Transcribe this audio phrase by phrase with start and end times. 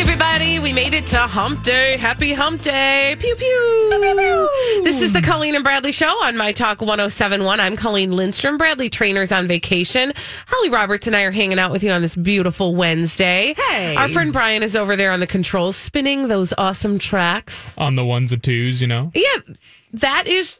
[0.00, 1.98] Hey, everybody, we made it to Hump Day.
[1.98, 3.16] Happy Hump Day.
[3.18, 4.80] Pew, pew.
[4.82, 7.60] This is the Colleen and Bradley Show on My Talk 1071.
[7.60, 8.56] I'm Colleen Lindstrom.
[8.56, 10.14] Bradley Trainer's on vacation.
[10.46, 13.52] Holly Roberts and I are hanging out with you on this beautiful Wednesday.
[13.54, 13.94] Hey.
[13.94, 17.76] Our friend Brian is over there on the controls, spinning those awesome tracks.
[17.76, 19.12] on the ones and twos, you know.
[19.14, 19.54] Yeah,
[19.92, 20.58] that is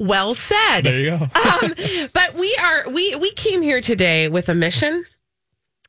[0.00, 0.82] well said.
[0.82, 1.30] There you go.
[1.34, 1.74] um,
[2.12, 5.06] but we are we we came here today with a mission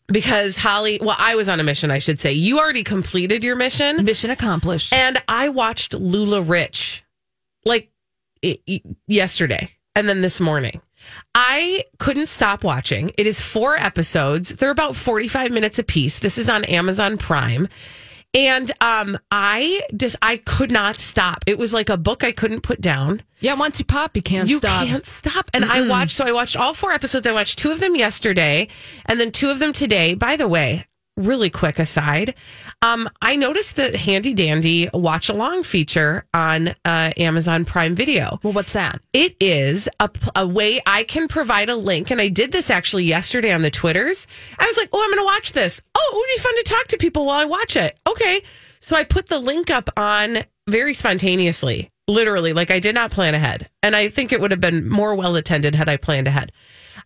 [0.07, 0.99] because Holly.
[1.01, 1.91] Well, I was on a mission.
[1.91, 4.93] I should say you already completed your mission, Mission accomplished.
[4.93, 7.01] and I watched LuLaRich
[7.65, 7.89] like
[9.07, 10.81] yesterday and then this morning.
[11.35, 13.11] I couldn't stop watching.
[13.17, 14.55] It is four episodes.
[14.55, 16.19] They're about 45 minutes apiece.
[16.19, 17.67] This is on Amazon Prime.
[18.33, 21.43] And um I just I could not stop.
[21.47, 24.47] It was like a book I couldn't put down yeah, once you pop, you can't
[24.47, 24.49] stop.
[24.49, 24.87] you stop.
[24.87, 25.51] can't stop.
[25.53, 27.27] And I watched, so I watched all four episodes.
[27.27, 28.69] I watched two of them yesterday
[29.05, 30.13] and then two of them today.
[30.13, 32.35] By the way, really quick aside,
[32.81, 38.39] um, I noticed the handy dandy watch along feature on uh, Amazon Prime Video.
[38.43, 39.01] Well, what's that?
[39.13, 39.89] It is
[40.35, 42.11] a way I can provide a link.
[42.11, 44.27] And I did this actually yesterday on the Twitters.
[44.57, 45.81] I was like, oh, I'm going to watch this.
[45.95, 47.97] Oh, it would be fun to talk to people while I watch it.
[48.07, 48.41] Okay.
[48.79, 53.35] So I put the link up on very spontaneously, literally, like I did not plan
[53.35, 53.69] ahead.
[53.81, 56.51] And I think it would have been more well attended had I planned ahead.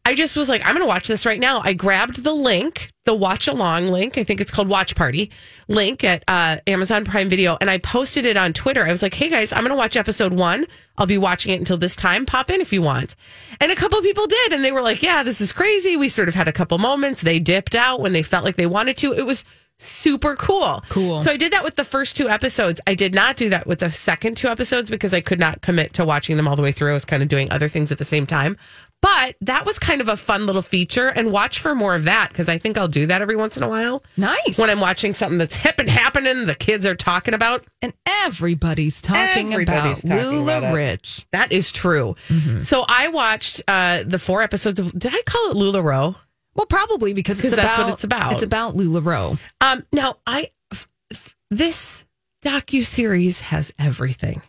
[0.07, 1.59] I just was like, I'm going to watch this right now.
[1.65, 4.17] I grabbed the link, the watch along link.
[4.17, 5.31] I think it's called Watch Party
[5.67, 8.85] link at uh, Amazon Prime Video, and I posted it on Twitter.
[8.85, 10.65] I was like, hey guys, I'm going to watch episode one.
[10.97, 12.25] I'll be watching it until this time.
[12.25, 13.17] Pop in if you want.
[13.59, 15.97] And a couple of people did, and they were like, yeah, this is crazy.
[15.97, 17.21] We sort of had a couple moments.
[17.21, 19.11] They dipped out when they felt like they wanted to.
[19.11, 19.43] It was
[19.79, 20.83] super cool.
[20.89, 21.23] Cool.
[21.23, 22.81] So I did that with the first two episodes.
[22.87, 25.93] I did not do that with the second two episodes because I could not commit
[25.93, 26.91] to watching them all the way through.
[26.91, 28.57] I was kind of doing other things at the same time.
[29.01, 32.29] But that was kind of a fun little feature and watch for more of that
[32.29, 34.03] because I think I'll do that every once in a while.
[34.17, 34.57] Nice.
[34.57, 37.65] When I'm watching something that's hip and happening, the kids are talking about.
[37.81, 40.73] and everybody's talking Everybody's about talking Lula about.
[40.73, 41.25] Rich.
[41.31, 42.15] That is true.
[42.59, 46.15] So I watched uh, the four episodes of, did I call it LuLaRoe?
[46.55, 48.33] Well, probably because it's that's about, what it's about.
[48.33, 49.37] It's about LuLaRoe.
[49.61, 52.03] Um, now, I f- f- this
[52.43, 54.41] docu series has everything.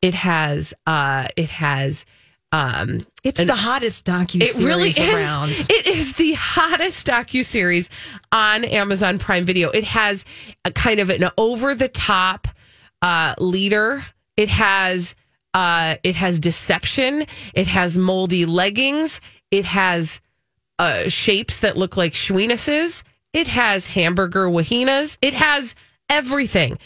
[0.00, 2.06] It has uh, it has
[2.52, 4.98] um, It's an- the hottest docu it really is.
[4.98, 5.50] around.
[5.52, 7.88] It is the hottest docu series
[8.32, 9.70] on Amazon Prime Video.
[9.70, 10.24] It has
[10.64, 12.48] a kind of an over the top
[13.00, 14.02] uh, leader.
[14.36, 15.14] It has
[15.54, 17.26] uh, it has deception.
[17.54, 19.20] It has moldy leggings.
[19.50, 20.20] It has
[20.78, 23.02] uh, shapes that look like schweenuses.
[23.32, 25.18] It has hamburger wahinas.
[25.22, 25.74] It has
[26.08, 26.78] everything.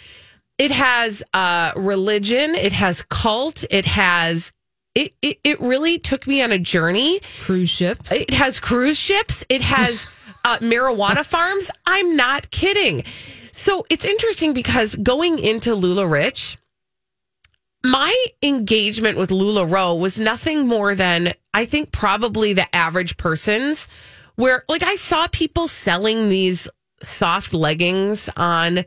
[0.58, 2.54] It has uh, religion.
[2.54, 3.64] It has cult.
[3.70, 4.52] It has.
[4.96, 7.20] It, it, it really took me on a journey.
[7.42, 8.10] Cruise ships.
[8.10, 9.44] It has cruise ships.
[9.50, 10.06] It has
[10.44, 11.70] uh, marijuana farms.
[11.84, 13.04] I'm not kidding.
[13.52, 16.56] So it's interesting because going into LuLaRich,
[17.84, 23.88] my engagement with LuLaRoe was nothing more than I think probably the average person's
[24.36, 26.68] where like I saw people selling these
[27.02, 28.78] soft leggings on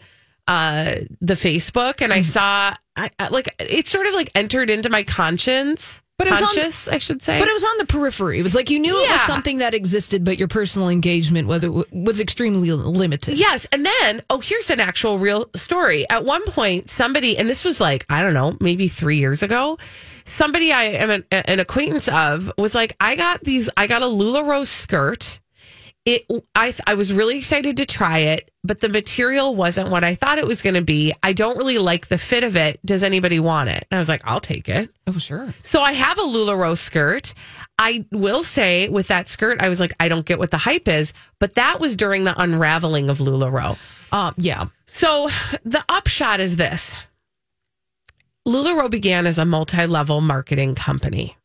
[0.48, 4.90] uh the Facebook and I saw I, I like it sort of like entered into
[4.90, 7.86] my conscience But it was on- conscious I should say But it was on the
[7.86, 8.40] periphery.
[8.40, 11.72] It was like you knew it was something that existed, but your personal engagement whether
[11.72, 13.40] was extremely limited.
[13.40, 13.66] Yes.
[13.72, 16.08] And then, oh, here's an actual real story.
[16.10, 19.78] At one point, somebody, and this was like, I don't know, maybe three years ago,
[20.26, 24.06] somebody I am an, an acquaintance of was like, I got these, I got a
[24.06, 25.40] LuLaRoe skirt.
[26.06, 26.26] It,
[26.56, 30.40] I, I was really excited to try it, but the material wasn't what I thought
[30.40, 31.14] it was going to be.
[31.22, 32.84] I don't really like the fit of it.
[32.86, 33.86] Does anybody want it?
[33.92, 34.90] And I was like, I'll take it.
[35.06, 35.54] Oh, sure.
[35.62, 37.34] So I have a LuLaRoe skirt.
[37.78, 40.88] I will say with that skirt, I was like, I don't get what the hype
[40.88, 43.78] is, but that was during the unraveling of LuLaRoe.
[44.12, 44.66] Um, yeah.
[44.88, 45.30] So
[45.64, 46.96] the upshot is this.
[48.48, 51.38] LuLaRoe began as a multi-level marketing company.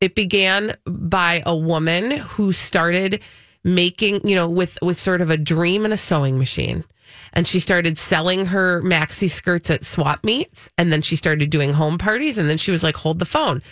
[0.00, 3.20] It began by a woman who started
[3.64, 6.84] making, you know, with with sort of a dream and a sewing machine.
[7.32, 10.68] And she started selling her maxi skirts at swap meets.
[10.76, 12.38] And then she started doing home parties.
[12.38, 13.62] And then she was like, hold the phone.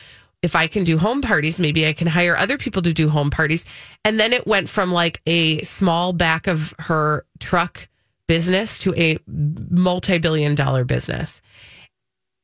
[0.42, 3.30] If I can do home parties, maybe I can hire other people to do home
[3.30, 3.64] parties.
[4.04, 7.88] And then it went from like a small back of her truck
[8.28, 11.42] business to a multi billion dollar business.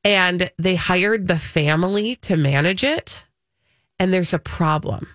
[0.02, 3.24] And they hired the family to manage it.
[4.00, 5.06] And there's a problem.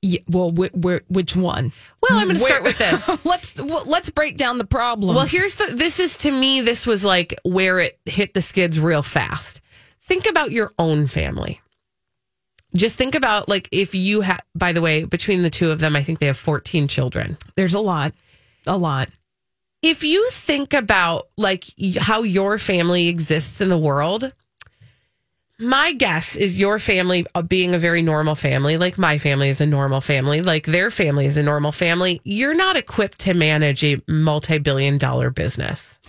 [0.00, 1.72] Yeah, well, wh- wh- which one?
[2.00, 3.08] Well, I'm going to start with this.
[3.24, 5.16] let's well, let's break down the problem.
[5.16, 8.78] Well, here's the this is to me, this was like where it hit the skids
[8.78, 9.60] real fast.
[10.02, 11.60] Think about your own family.
[12.76, 15.96] Just think about like if you have, by the way, between the two of them,
[15.96, 17.36] I think they have 14 children.
[17.56, 18.12] there's a lot,
[18.66, 19.08] a lot.
[19.82, 24.32] If you think about like y- how your family exists in the world,
[25.58, 29.60] my guess is your family uh, being a very normal family, like my family is
[29.60, 32.20] a normal family, like their family is a normal family.
[32.24, 36.00] You're not equipped to manage a multi billion dollar business.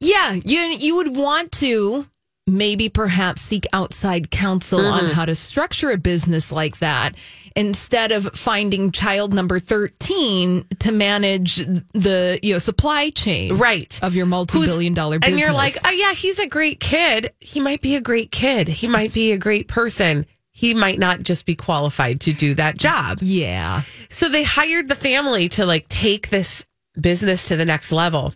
[0.00, 2.06] Yeah, you you would want to
[2.46, 5.12] maybe perhaps seek outside counsel on mm-hmm.
[5.12, 7.14] how to structure a business like that
[7.56, 11.56] instead of finding child number 13 to manage
[11.92, 13.98] the you know supply chain Right.
[14.02, 15.32] of your multi-billion dollar business.
[15.32, 17.32] And you're like, oh, yeah, he's a great kid.
[17.40, 18.68] He might be a great kid.
[18.68, 20.26] He might be a great person.
[20.50, 23.18] He might not just be qualified to do that job.
[23.22, 23.82] yeah.
[24.10, 26.64] So they hired the family to like take this
[27.00, 28.34] business to the next level.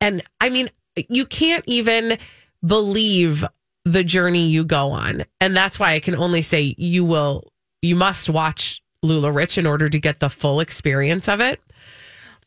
[0.00, 0.70] And I mean,
[1.08, 2.16] you can't even
[2.64, 3.44] believe
[3.84, 5.24] the journey you go on.
[5.40, 9.88] And that's why I can only say you will, you must watch LuLaRich in order
[9.88, 11.60] to get the full experience of it.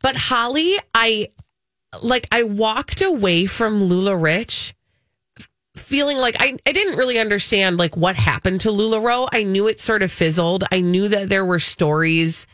[0.01, 1.29] But Holly, I
[2.01, 4.73] like, I walked away from LuLaRich
[5.75, 9.27] feeling like I, I didn't really understand like what happened to LuLaRoe.
[9.31, 10.63] I knew it sort of fizzled.
[10.71, 12.47] I knew that there were stories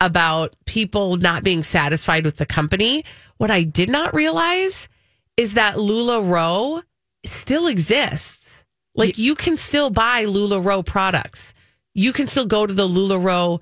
[0.00, 3.04] about people not being satisfied with the company.
[3.36, 4.88] What I did not realize
[5.36, 6.82] is that LuLaRoe
[7.28, 8.64] still exists.
[8.94, 11.54] Like you can still buy LuLaRoe products.
[11.94, 13.60] You can still go to the LuLaRoe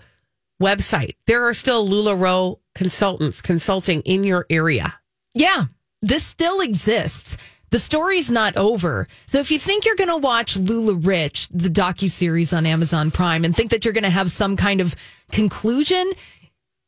[0.63, 1.17] website.
[1.27, 4.95] There are still LuLaRoe consultants consulting in your area.
[5.35, 5.65] Yeah,
[6.03, 7.37] this still exists.
[7.71, 9.09] The story's not over.
[9.27, 13.45] So if you think you're going to watch LuLaRich, the docu series on Amazon Prime,
[13.47, 14.95] and think that you're going to have some kind of
[15.31, 16.13] conclusion,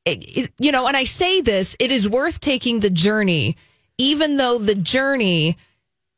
[0.04, 3.56] it, it- you know, and I say this, it is worth taking the journey,
[3.96, 5.56] even though the journey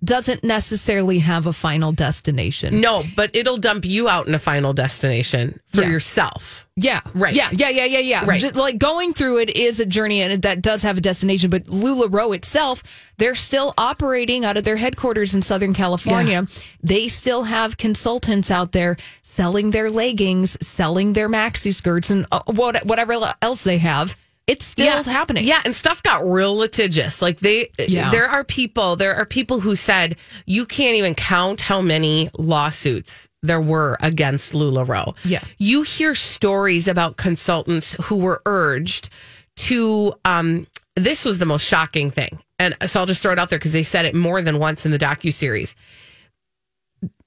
[0.04, 2.80] doesn't necessarily have a final destination.
[2.80, 5.90] No, but it'll dump you out in a final destination for Yeah.
[5.90, 6.66] yourself.
[6.76, 7.00] Yeah.
[7.14, 7.34] Right.
[7.34, 7.48] Yeah.
[7.52, 7.70] Yeah.
[7.70, 7.86] Yeah.
[7.86, 7.98] Yeah.
[8.00, 8.24] Yeah.
[8.26, 8.40] Right.
[8.40, 11.48] Just like going through it is a journey and that does have a destination.
[11.48, 12.82] But LuLaRoe itself,
[13.16, 16.46] they're still operating out of their headquarters in Southern California.
[16.48, 16.60] Yeah.
[16.82, 22.40] They still have consultants out there selling their leggings, selling their maxi skirts, and uh,
[22.46, 24.14] what, whatever else they have.
[24.46, 25.44] It's still happening.
[25.44, 27.20] Yeah, and stuff got real litigious.
[27.20, 28.10] Like they Yeah.
[28.10, 30.16] there are people, there are people who said
[30.46, 35.16] you can't even count how many lawsuits there were against LuLaRoe.
[35.24, 35.40] Yeah.
[35.58, 39.08] You hear stories about consultants who were urged
[39.56, 42.38] to um this was the most shocking thing.
[42.58, 44.86] And so I'll just throw it out there because they said it more than once
[44.86, 45.74] in the docu series.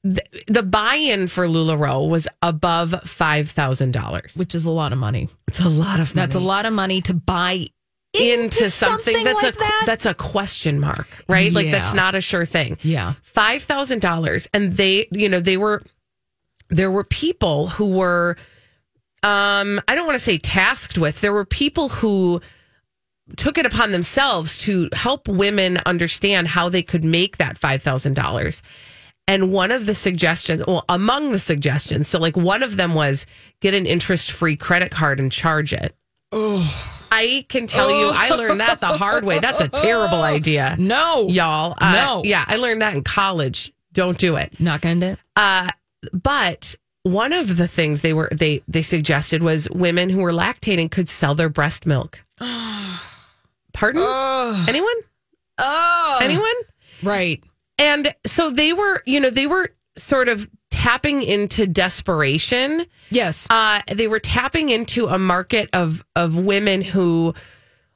[0.03, 4.35] The, the buy-in for LuLaRoe was above five thousand dollars.
[4.35, 5.29] Which is a lot of money.
[5.47, 7.67] It's a lot of money That's a lot of money to buy
[8.13, 9.83] into, something, that's like a that.
[9.85, 11.51] that's a question mark, right?
[11.51, 12.77] Like that's not a sure thing.
[12.81, 13.13] Yeah.
[13.21, 15.83] Five thousand dollars, and they, you know, they were
[16.69, 18.37] there were people who were,
[19.23, 21.21] um, I don't want to say tasked with.
[21.21, 22.41] There were people who
[23.37, 28.15] took it upon themselves to help women understand how they could make that five thousand
[28.15, 28.61] dollars.
[29.29, 33.27] And one of the suggestions, well, among the suggestions, so like one of them was
[33.59, 35.95] get an interest free credit card and charge it.
[36.31, 36.95] Oh.
[37.11, 39.37] I can tell you, I learned that the hard way.
[39.37, 40.75] That's a terrible idea.
[40.79, 41.27] No.
[41.27, 41.75] Y'all.
[41.79, 42.21] Uh, No.
[42.25, 43.71] Yeah, I learned that in college.
[43.93, 44.59] Don't do it.
[44.59, 45.17] Not going to.
[45.35, 45.67] Uh,
[46.11, 50.89] but one of the things they were they they suggested was women who were lactating
[50.89, 52.23] could sell their breast milk.
[53.73, 54.01] Pardon?
[54.67, 54.95] Anyone?
[55.59, 56.17] Oh.
[56.19, 56.53] Anyone?
[57.03, 57.43] Right.
[57.79, 62.85] And so they were, you know, they were sort of tapping into desperation.
[63.09, 63.47] Yes.
[63.49, 67.33] Uh, they were tapping into a market of of women who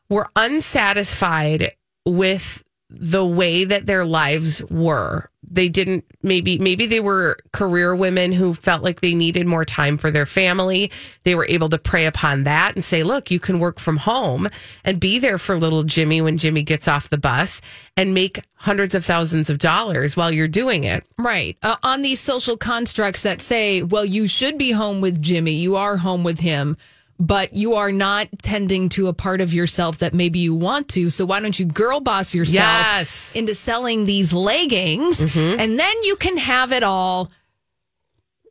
[0.10, 1.74] were unsatisfied
[2.06, 5.30] with the way that their lives were.
[5.50, 9.98] They didn't maybe maybe they were career women who felt like they needed more time
[9.98, 10.92] for their family.
[11.24, 14.48] They were able to prey upon that and say, "Look, you can work from home
[14.84, 17.62] and be there for little Jimmy when Jimmy gets off the bus
[17.96, 21.58] and make hundreds of thousands of dollars while you're doing it." Right.
[21.62, 25.76] Uh, on these social constructs that say, well, you should be home with Jimmy, you
[25.76, 26.78] are home with him,
[27.20, 31.10] but you are not tending to a part of yourself that maybe you want to.
[31.10, 33.36] So why don't you girl boss yourself Yes.
[33.36, 35.60] into selling these leggings Mm-hmm.
[35.60, 37.32] and then you can have it all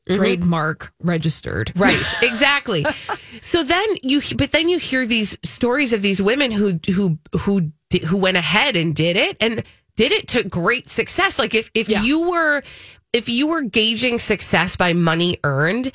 [0.09, 1.73] trademark registered.
[1.77, 2.85] Right, exactly.
[3.41, 7.73] so then you, but then you hear these stories of these women who who who
[8.07, 9.63] who went ahead and did it and
[9.97, 11.39] did it to great success.
[11.39, 12.03] Like if if Yeah.
[12.03, 12.63] you were
[13.13, 15.93] if you were gauging success by money earned,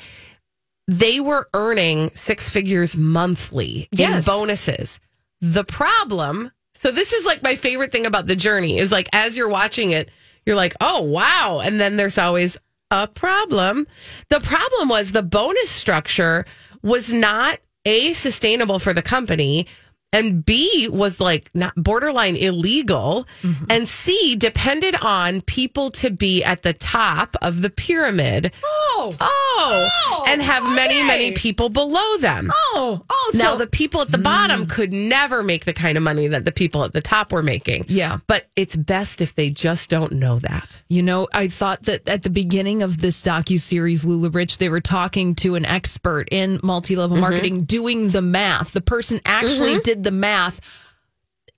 [0.88, 4.26] they were earning six figures monthly Yes.
[4.26, 4.98] in bonuses.
[5.40, 9.36] The problem, so this is like my favorite thing about the journey is like as
[9.36, 10.08] you're watching it,
[10.46, 12.56] you're like, oh wow, and then there's always
[12.90, 13.86] a problem.
[14.30, 16.46] The problem was the bonus structure
[16.82, 19.66] was not a sustainable for the company.
[20.12, 23.26] And B was like not borderline illegal.
[23.42, 23.64] Mm-hmm.
[23.68, 28.52] And C depended on people to be at the top of the pyramid.
[28.64, 31.06] Oh, Oh, Oh, and have many, okay.
[31.06, 32.50] many people below them.
[32.54, 33.30] oh, oh.
[33.34, 34.70] Now, so the people at the bottom mm.
[34.70, 37.84] could never make the kind of money that the people at the top were making.
[37.88, 38.18] Yeah.
[38.26, 40.80] But it's best if they just don't know that.
[40.88, 44.68] You know, I thought that at the beginning of this docu series, Lula Rich, they
[44.68, 47.20] were talking to an expert in multi level Mm-hmm.
[47.22, 48.72] marketing, doing the math.
[48.72, 49.82] The person actually mm-hmm.
[49.82, 50.60] did the math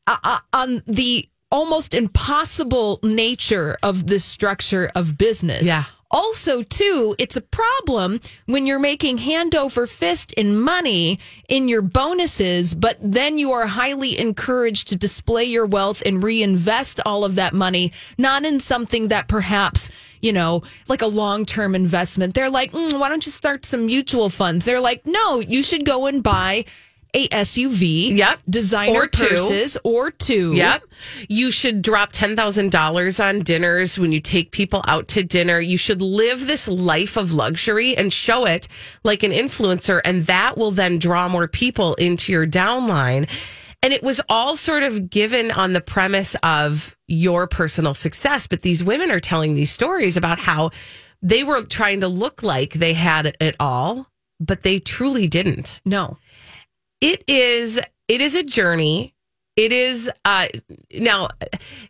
[0.06, 5.66] uh, uh, on the almost impossible nature of this structure of business.
[5.66, 5.84] Yeah.
[6.12, 11.82] Also, too, it's a problem when you're making hand over fist in money in your
[11.82, 17.36] bonuses, but then you are highly encouraged to display your wealth and reinvest all of
[17.36, 19.88] that money, not in something that perhaps,
[20.20, 22.34] you know, like a long term investment.
[22.34, 24.64] They're like, mm, why don't you start some mutual funds?
[24.64, 26.64] They're like, no, you should go and buy
[27.14, 28.40] a SUV, Yep.
[28.48, 29.26] designer Or two.
[29.26, 30.54] purses, or two.
[30.54, 30.84] Yep.
[31.28, 35.60] You should drop $10,000 on dinners when you take people out to dinner.
[35.60, 38.68] You should live this life of luxury and show it
[39.04, 40.00] like an influencer.
[40.04, 43.28] And that will then draw more people into your downline.
[43.82, 48.46] And it was all sort of given on the premise of your personal success.
[48.46, 50.70] But these women are telling these stories about how
[51.22, 54.06] they were trying to look like they had it all,
[54.38, 56.18] but they truly didn't No.
[57.00, 59.14] It is it is a journey.
[59.56, 60.46] It is uh
[60.98, 61.28] now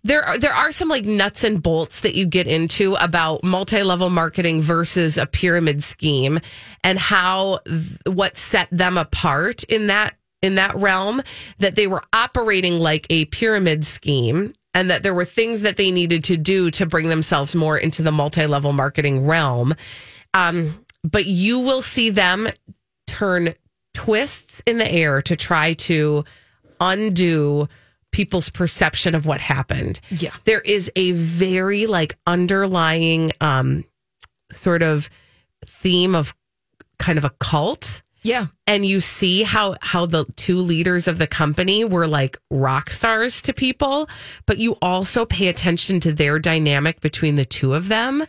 [0.02, 4.11] there are there are some like nuts and bolts that you get into about multi-level
[4.11, 6.40] marketing versus a pyramid scheme
[6.83, 7.61] and how
[8.07, 11.23] what set them apart in that in that realm
[11.59, 15.90] that they were operating like a pyramid scheme and that there were things that they
[15.90, 19.75] needed to do to bring themselves more into the multi-level marketing realm.
[20.35, 22.49] Um but you will see them
[23.07, 23.55] turn
[24.04, 26.25] twists in the air to try to
[26.80, 27.69] undo
[28.12, 30.00] people's perception of what happened.
[30.11, 30.30] Yeah.
[30.45, 33.85] There is a very like underlying um
[34.50, 35.09] sort of
[35.64, 36.35] theme of
[36.99, 38.47] kind of a cult Yeah.
[38.66, 43.40] and you see how how the two leaders of the company were like rock stars
[43.42, 44.09] to people
[44.47, 48.25] but you also pay attention to their dynamic between the two of them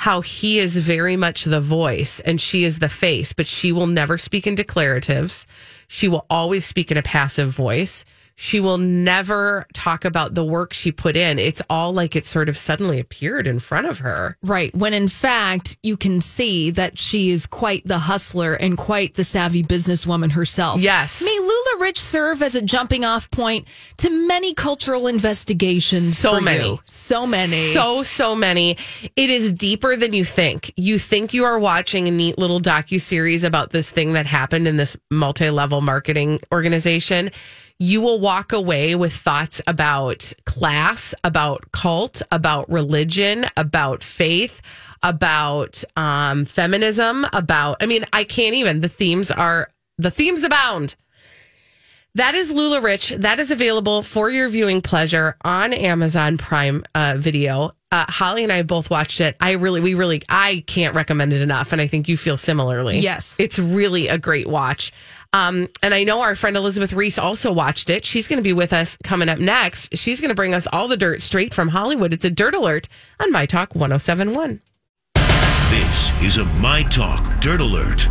[0.00, 3.86] how he is very much the voice and she is the face but she will
[3.86, 5.44] never speak in declaratives.
[5.88, 8.06] She will always speak in a passive voice
[8.42, 12.48] she will never talk about the work she put in it's all like it sort
[12.48, 14.74] of suddenly appeared in front of her Right.
[14.74, 19.24] When in fact, you can see that she is quite the hustler and quite the
[19.24, 20.80] savvy businesswoman herself.
[20.80, 21.22] Yes.
[21.22, 21.38] May
[21.78, 23.68] LuLaRich serve as a jumping off point
[23.98, 26.18] to many cultural investigations.
[26.18, 26.64] So for many.
[26.64, 26.80] you.
[26.86, 27.72] So many.
[27.72, 28.76] So so many.
[29.14, 30.72] It is deeper than you think.
[30.76, 34.66] You think you are watching a neat little docu series about this thing that happened
[34.66, 37.30] in this multi-level marketing organization.
[37.82, 44.60] You will walk away with thoughts about class, about cult, about religion, about faith,
[45.02, 48.82] about um, feminism, about I mean, I can't even.
[48.82, 50.94] The themes are the themes abound.
[52.16, 53.22] That is LuLaRich.
[53.22, 57.72] That is available for your viewing pleasure on Amazon Prime uh, Video.
[57.92, 59.36] Uh, Holly and I both watched it.
[59.40, 62.98] I really, we really, I can't recommend it enough, and I think you feel similarly.
[62.98, 63.38] Yes.
[63.40, 64.92] it's really a great watch.
[65.32, 68.04] Um, and I know our friend Elizabeth Reese also watched it.
[68.04, 69.96] She's going to be with us coming up next.
[69.96, 72.12] She's going to bring us all the dirt straight from Hollywood.
[72.12, 72.88] It's a dirt alert
[73.20, 74.60] on My Talk 1071.
[75.14, 78.08] This is a My Talk Dirt Alert.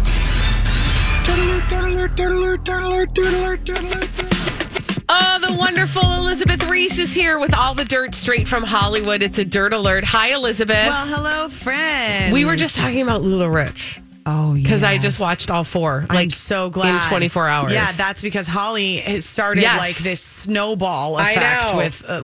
[5.12, 9.22] Oh, the wonderful Elizabeth Reese is here with all the dirt straight from Hollywood.
[9.24, 10.06] It's a dirt alert.
[10.06, 10.88] Hi, Elizabeth.
[10.88, 12.32] Well, hello, friend.
[12.34, 16.05] we were just talking about LuLaRich oh because I just watched all four.
[16.09, 17.74] I'm Like so glad in 24 hours.
[17.74, 19.79] Yeah, that's because Holly has started Yes.
[19.79, 22.21] like this snowball effect with uh,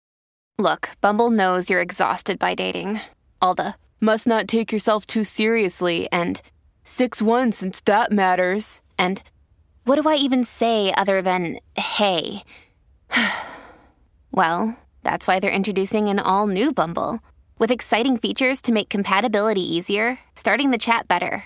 [0.60, 3.00] Look, Bumble knows you're exhausted by dating.
[3.42, 6.42] All the must not take yourself too seriously and
[6.84, 8.82] 6 1 since that matters.
[8.98, 9.24] And
[9.86, 12.44] What do I even say other than hey?
[14.32, 17.20] well, that's why they're introducing an all new Bumble
[17.60, 21.46] with exciting features to make compatibility easier, starting the chat better,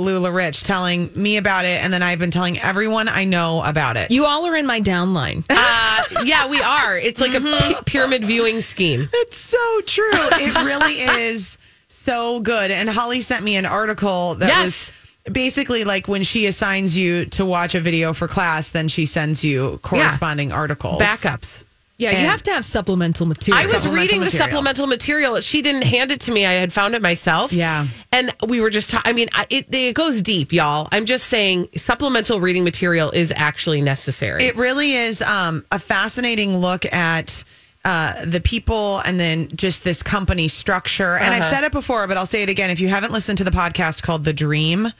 [0.00, 4.10] LuLaRich telling me about it, and then I've been telling everyone I know about it.
[4.10, 5.44] You all are in my downline.
[6.00, 6.96] Uh, yeah, we are.
[6.96, 9.08] It's like a p- pyramid viewing scheme.
[9.12, 10.08] It's so true.
[10.12, 12.70] It really is so good.
[12.70, 14.92] And Holly sent me an article that Yes.
[15.26, 19.04] was basically like when she assigns you to watch a video for class, then she
[19.06, 21.02] sends you corresponding articles.
[21.02, 21.64] Backups.
[21.98, 23.60] Yeah, you have to have supplemental material.
[23.60, 25.40] I was Supplemental reading the supplemental material.
[25.40, 26.46] She didn't hand it to me.
[26.46, 27.52] I had found it myself.
[27.52, 27.88] Yeah.
[28.12, 30.86] And we were just, ta- I mean, it, it goes deep, y'all.
[30.92, 34.44] I'm just saying supplemental reading material is actually necessary.
[34.44, 37.42] It really is um, a fascinating look at
[37.84, 41.16] uh, the people and then just this company structure.
[41.16, 42.70] And I've said it before, but I'll say it again.
[42.70, 44.92] If you haven't listened to the podcast called The Dream,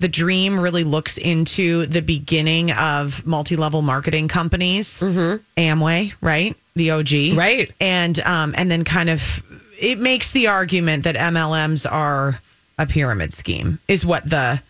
[0.00, 6.56] The Dream really looks into the beginning of multi level marketing companies, Amway, right?
[6.74, 7.36] The OG.
[7.36, 7.70] Right.
[7.80, 9.42] And, um, and then kind of
[9.80, 12.40] it makes the argument that MLMs are
[12.78, 14.60] a pyramid scheme, is what the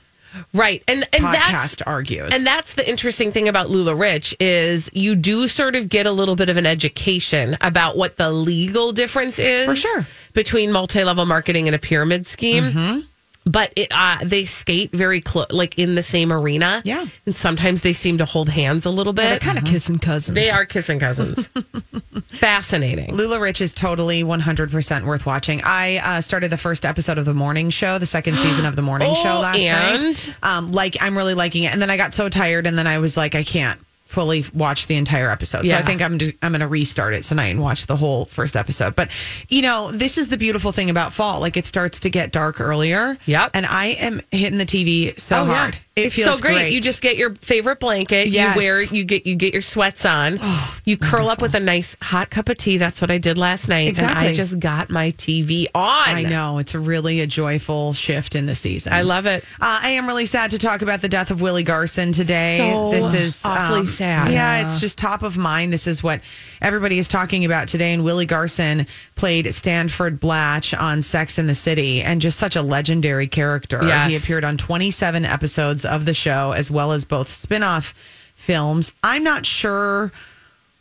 [0.52, 0.82] right.
[0.88, 2.32] And, and that's, argues.
[2.32, 6.36] And that's the interesting thing about LuLaRich is you do sort of get a little
[6.36, 10.06] bit of an education about what the legal difference is For sure.
[10.32, 12.64] between multi-level marketing and a pyramid scheme.
[12.64, 13.00] Mm-hmm.
[13.46, 16.80] But it, uh, they skate very close, like in the same arena.
[16.84, 17.04] Yeah.
[17.26, 19.22] and sometimes they seem to hold hands a little bit.
[19.24, 20.34] They're kind of kissing cousins.
[20.34, 21.48] They are kissing cousins.
[22.26, 23.10] Fascinating.
[23.16, 25.60] LuLaRich is totally 100% worth watching.
[25.64, 28.82] I uh, started the first episode of the morning show, the second season of the
[28.82, 30.02] morning Oh, show last and?
[30.02, 30.34] night.
[30.42, 31.72] Um, like, I'm really liking it.
[31.72, 33.78] And then I got so tired, and then I was like, I can't
[34.14, 35.60] fully watch the entire episode.
[35.62, 35.78] So Yeah.
[35.78, 38.94] I think I'm I'm going to restart it tonight and watch the whole first episode.
[38.96, 39.10] But
[39.48, 41.40] you know, this is the beautiful thing about fall.
[41.40, 43.18] Like it starts to get dark earlier.
[43.26, 43.50] Yep.
[43.54, 45.54] And I am hitting the TV so Oh, yeah.
[45.56, 45.78] hard.
[45.96, 46.72] It it's feels so great.
[46.72, 48.28] You just get your favorite blanket.
[48.28, 48.56] Yes.
[48.56, 48.82] You wear.
[48.82, 49.26] You get.
[49.26, 50.40] You get your sweats on.
[50.84, 52.78] you curl up with a nice hot cup of tea.
[52.78, 53.88] That's what I did last night.
[53.88, 54.28] And Exactly.
[54.28, 56.08] I just got my TV on.
[56.08, 58.92] I know it's really a joyful shift in the season.
[58.92, 59.44] I love it.
[59.60, 62.58] Uh, I am really sad to talk about the death of Willie Garson today.
[62.72, 64.32] So this is um, awfully sad.
[64.32, 65.72] Yeah, it's just top of mind.
[65.72, 66.20] This is what
[66.60, 67.92] everybody is talking about today.
[67.92, 68.86] And Willie Garson
[69.16, 73.80] played Stanford Blatch on Sex in the City, and just such a legendary character.
[73.82, 74.10] Yes.
[74.10, 77.94] He appeared on 27 episodes of the show, as well as both spin-off
[78.34, 78.92] films.
[79.02, 80.12] I'm not sure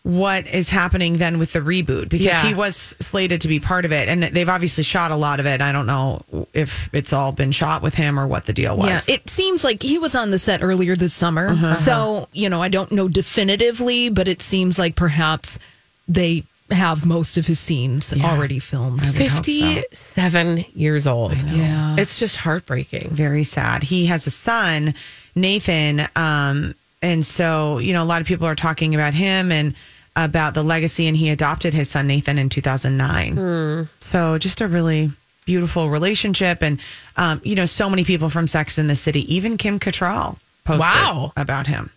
[0.04, 2.46] what is happening then with the reboot because Yeah.
[2.46, 5.46] he was slated to be part of it and they've obviously shot a lot of
[5.46, 5.62] it.
[5.62, 9.08] I don't know if it's all been shot with him or what the deal was.
[9.08, 11.76] Yeah, it seems like he was on the set earlier this summer.
[11.76, 15.58] So, you know, I don't know definitively, but it seems like perhaps
[16.06, 19.06] they have most of his scenes already filmed.
[19.06, 21.42] Fifty-seven years old.
[21.44, 21.96] Yeah.
[21.98, 23.10] It's just heartbreaking.
[23.12, 23.84] very sad.
[23.84, 24.94] He has a son,
[25.36, 29.76] Nathan, um, and so you know a lot of people are talking about him and
[30.16, 31.08] about the legacy.
[31.08, 33.88] And he adopted his son Nathan in 2009.
[34.02, 35.12] So just a really
[35.46, 36.80] beautiful relationship, and
[37.18, 40.80] um, you know so many people from Sex in the City, even Kim Cattrall posted
[40.80, 41.34] Wow.
[41.36, 41.90] about him.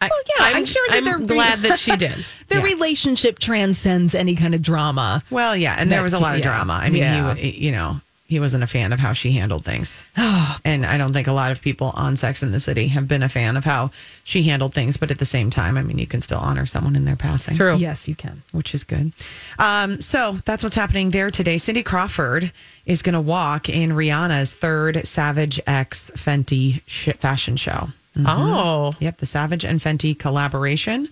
[0.00, 2.12] I, yeah, I'm sure that I'm they're glad that she did.
[2.48, 2.64] Their Yeah.
[2.64, 5.22] relationship transcends any kind of drama.
[5.28, 6.46] Well, yeah, and there was a lot of yeah.
[6.46, 6.74] drama.
[6.74, 7.34] I mean, Yeah.
[7.34, 10.04] he, you know, he wasn't a fan of how she handled things,
[10.64, 13.22] and I don't think a lot of people on Sex in the City have been
[13.22, 13.90] a fan of how
[14.22, 14.96] she handled things.
[14.96, 17.56] But at the same time, I mean, you can still honor someone in their passing,
[17.56, 17.76] True.
[17.76, 18.42] Yes, you can.
[18.52, 19.12] which is good.
[19.58, 21.58] Um, so that's what's happening there today.
[21.58, 22.52] Cindy Crawford
[22.86, 27.88] is going to walk in Rihanna's third Savage X Fenty sh- fashion show.
[28.26, 31.08] Oh, Yep, the Savage and Fenty collaboration.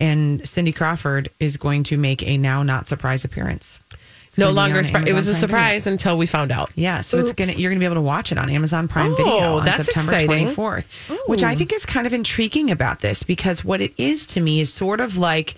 [0.00, 3.78] And Cindy Crawford is going to make a now not surprise appearance.
[4.38, 4.78] It's no longer.
[4.78, 6.70] on Surpri- it was a Prime surprise until we found out.
[6.76, 9.16] Yeah, so it's gonna you're gonna be able to watch it on Amazon Prime Oh,
[9.16, 10.48] Video on that's September exciting.
[10.54, 10.84] 24th.
[11.26, 14.60] Which I think is kind of intriguing about this because what it is to me
[14.60, 15.54] is sort of like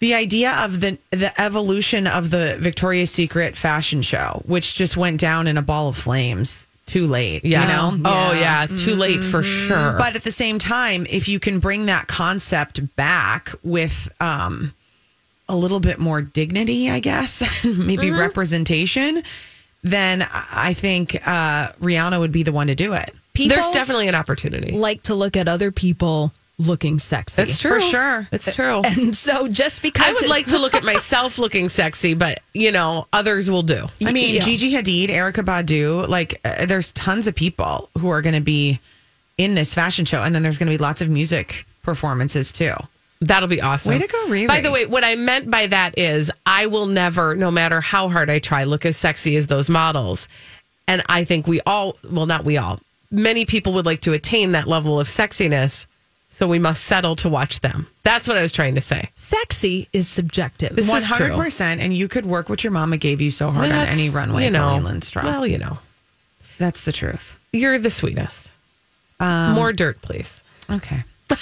[0.00, 5.20] the idea of the the evolution of the Victoria's Secret fashion show, which just went
[5.20, 7.44] down in a ball of flames too late.
[7.44, 7.62] Yeah.
[7.62, 8.10] You know?
[8.10, 8.66] Oh yeah.
[8.66, 9.94] Too late for sure.
[9.96, 14.74] But at the same time, if you can bring that concept back with um,
[15.52, 19.22] a little bit more dignity, I guess, maybe representation,
[19.84, 23.14] then I think uh, Rihanna would be the one to do it.
[23.34, 24.72] People There's definitely an opportunity.
[24.72, 27.34] like to look at other people looking sexy.
[27.42, 27.80] That's true.
[27.80, 28.28] For sure.
[28.30, 28.82] It's true.
[28.84, 32.40] And so just because I would it- like to look at myself looking sexy, but
[32.54, 33.86] you know, others will do.
[34.04, 34.42] I mean, Yeah.
[34.42, 38.78] Gigi Hadid, Erykah Badu, like uh, there's tons of people who are going to be
[39.38, 42.74] in this fashion show, and then there's going to be lots of music performances too.
[43.22, 43.92] That'll be awesome.
[43.92, 44.48] Way to go, Riri.
[44.48, 48.08] By the way, what I meant by that is I will never, no matter how
[48.08, 50.28] hard I try, look as sexy as those models.
[50.88, 52.80] And I think we all, well, not we all,
[53.12, 55.86] many people would like to attain that level of sexiness.
[56.30, 57.86] So we must settle to watch them.
[58.04, 59.10] That's what I was trying to say.
[59.14, 60.74] sexy is subjective.
[60.74, 61.28] This One is true.
[61.28, 64.08] hundred percent, and you could work what your mama gave you so hard on any
[64.08, 64.44] runway.
[64.44, 65.26] you know, Lindstrom.
[65.26, 65.78] Well, you know,
[66.58, 67.38] That's the truth.
[67.52, 68.50] you're the sweetest.
[69.20, 70.42] Um, More dirt, please.
[70.70, 71.04] Okay.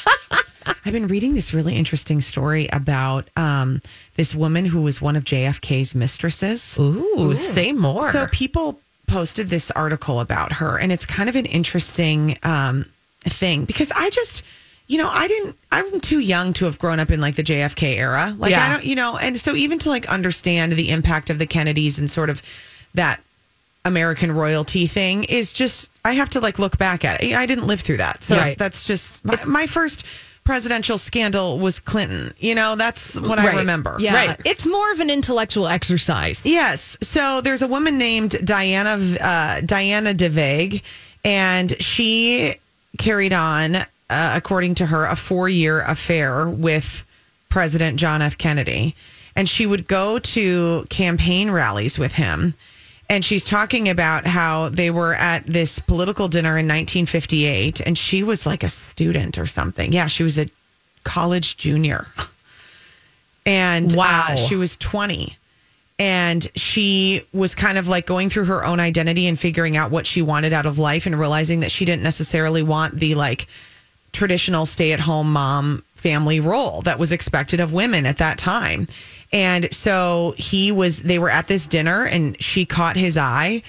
[0.85, 3.81] I've been reading this really interesting story about um,
[4.17, 6.79] this woman who was one of JFK's mistresses.
[6.79, 8.13] Ooh, say more.
[8.13, 12.87] So people posted this article about her, and it's kind of an interesting um,
[13.23, 14.43] thing because I just,
[14.87, 15.57] you know, I didn't.
[15.73, 18.35] I'm too young to have grown up in like the JFK era.
[18.39, 18.67] Like Yeah.
[18.67, 21.99] I don't, you know, and so even to like understand the impact of the Kennedys
[21.99, 22.41] and sort of
[22.95, 23.21] that
[23.85, 27.35] American royalty thing is just I have to like look back at it.
[27.35, 28.59] I didn't live through that, so Right.
[28.59, 30.05] that's just my, my first
[30.45, 32.33] presidential scandal was Clinton.
[32.39, 33.97] You know, that's what I remember.
[34.01, 34.41] yeah, Right.
[34.45, 36.45] it's more of an intellectual exercise.
[36.45, 36.97] Yes.
[37.03, 40.83] So there's a woman named Diana uh, Diana de Vegh,
[41.25, 42.55] and she
[42.99, 47.05] carried on, uh, according to her, a four year affair with
[47.49, 48.37] President John F.
[48.39, 48.95] Kennedy,
[49.37, 52.55] and she would go to campaign rallies with him.
[53.11, 58.23] And she's talking about how they were at this political dinner in 1958, and she
[58.23, 59.93] was like a student or something.
[59.93, 60.47] Yeah, she was a
[61.03, 62.07] college junior.
[63.45, 64.27] And Wow.
[64.31, 65.37] uh, she was 20
[65.99, 70.07] and she was kind of like going through her own identity and figuring out what
[70.07, 73.49] she wanted out of life and realizing that she didn't necessarily want the like
[74.13, 78.89] traditional stay-at-home mom family role that was expected of women at that time.
[79.33, 83.63] And so he was they were at this dinner and she caught his eye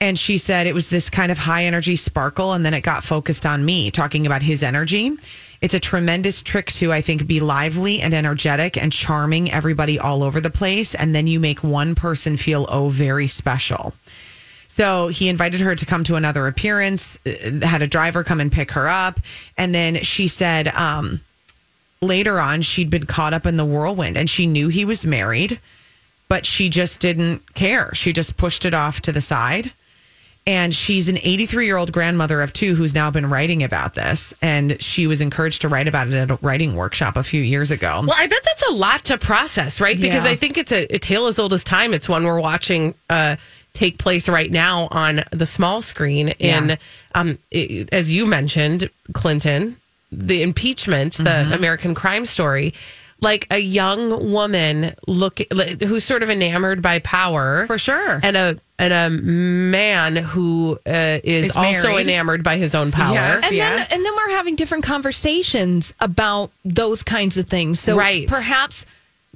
[0.00, 3.04] and she said it was this kind of high energy sparkle and then it got
[3.04, 5.12] focused on me talking about his energy.
[5.60, 10.22] It's a tremendous trick to I think be lively and energetic and charming everybody all
[10.22, 13.94] over the place and then you make one person feel oh very special.
[14.76, 18.52] So he invited her to come to another appearance, uh, had a driver come and
[18.52, 19.20] pick her up.
[19.56, 21.22] And then she said um,
[22.00, 25.60] later on, she'd been caught up in the whirlwind and she knew he was married,
[26.28, 27.94] but she just didn't care.
[27.94, 29.72] She just pushed it off to the side.
[30.48, 34.32] And she's an 83 year old grandmother of two who's now been writing about this.
[34.40, 37.72] And she was encouraged to write about it at a writing workshop a few years
[37.72, 38.02] ago.
[38.06, 39.98] Well, I bet that's a lot to process, right?
[40.00, 40.30] Because Yeah.
[40.30, 41.92] I think it's a, a tale as old as time.
[41.92, 43.36] It's one we're watching uh,
[43.72, 46.28] take place right now on the small screen.
[46.38, 46.78] In,
[47.16, 49.76] um, i as you mentioned, Clinton,
[50.16, 51.50] the impeachment, Mm-hmm.
[51.50, 52.74] the American crime story.
[53.20, 55.40] Like a young woman look
[55.82, 58.20] who's sort of enamored by power, For sure.
[58.22, 63.14] and a and a man who uh, is Is also enamored by his own power.
[63.14, 63.42] Yes.
[63.44, 63.74] and Yeah.
[63.76, 67.80] then and then we're having different conversations about those kinds of things.
[67.80, 68.28] So Right.
[68.28, 68.84] perhaps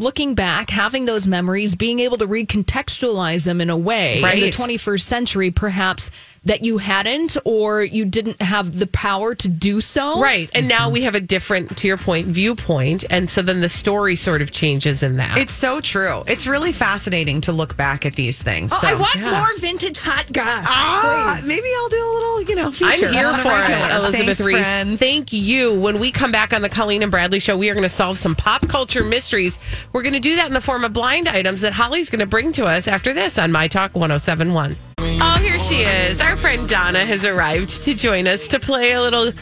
[0.00, 4.38] looking back, having those memories, being able to recontextualize them in a way right.
[4.38, 6.10] in the 21st century, perhaps
[6.44, 10.22] that you hadn't or you didn't have the power to do so.
[10.22, 10.48] Right.
[10.54, 13.04] And now we have a different, to your point, viewpoint.
[13.10, 15.36] And so then the story sort of changes in that.
[15.36, 16.24] It's so true.
[16.26, 18.72] It's really fascinating to look back at these things.
[18.72, 19.38] Oh, I want yeah.
[19.38, 20.64] more vintage hot goss.
[20.66, 23.12] Ah, maybe I'll do a little, you know, I'm feature.
[23.12, 24.66] here for it, Elizabeth Thanks, Reese.
[24.66, 24.98] friends.
[24.98, 25.78] Thank you.
[25.78, 28.16] When we come back on the Colleen and Bradley show, we are going to solve
[28.16, 29.58] some pop culture mysteries.
[29.92, 32.26] We're going to do that in the form of blind items that Holly's going to
[32.26, 34.76] bring to us after this on My Talk 1071.
[34.98, 36.20] Oh, here she is.
[36.20, 39.32] Our friend Donna has arrived to join us to play a little.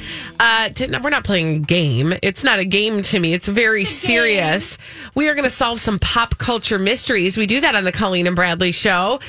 [0.40, 2.14] Uh, to, no, we're not playing a game.
[2.22, 3.34] It's not a game to me.
[3.34, 4.78] It's very serious.
[5.14, 7.36] We are going to solve some pop culture mysteries.
[7.36, 9.20] We do that on the Colleen and Bradley show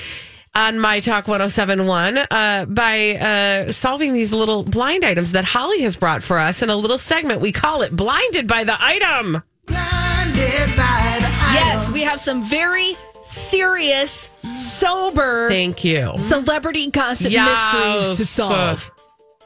[0.55, 5.95] on My Talk 1071 uh, by uh, solving these little blind items that Holly has
[5.97, 7.41] brought for us in a little segment.
[7.41, 9.43] We call it Blinded by the Item.
[11.53, 14.29] Yes, we have some very serious,
[14.77, 16.13] sober Thank you.
[16.17, 17.73] celebrity gossip Yes.
[17.73, 18.91] mysteries to solve.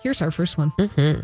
[0.01, 0.71] Here's our first one.
[0.71, 1.21] Mm-hmm.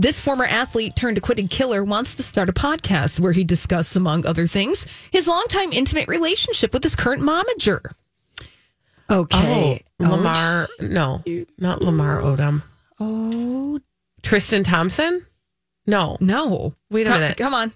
[0.00, 4.24] This former athlete turned acquitted killer wants to start a podcast where he discusses, among
[4.26, 7.80] other things, his longtime intimate relationship with his current momager.
[9.10, 9.82] Okay.
[10.00, 10.68] Oh, oh Lamar.
[10.80, 11.22] No,
[11.58, 12.62] not Lamar Odom.
[13.00, 13.80] Oh,
[14.22, 15.26] Tristan Thompson?
[15.86, 16.16] No.
[16.20, 16.74] no.
[16.90, 17.36] Wait a Come- minute.
[17.38, 17.72] Come on.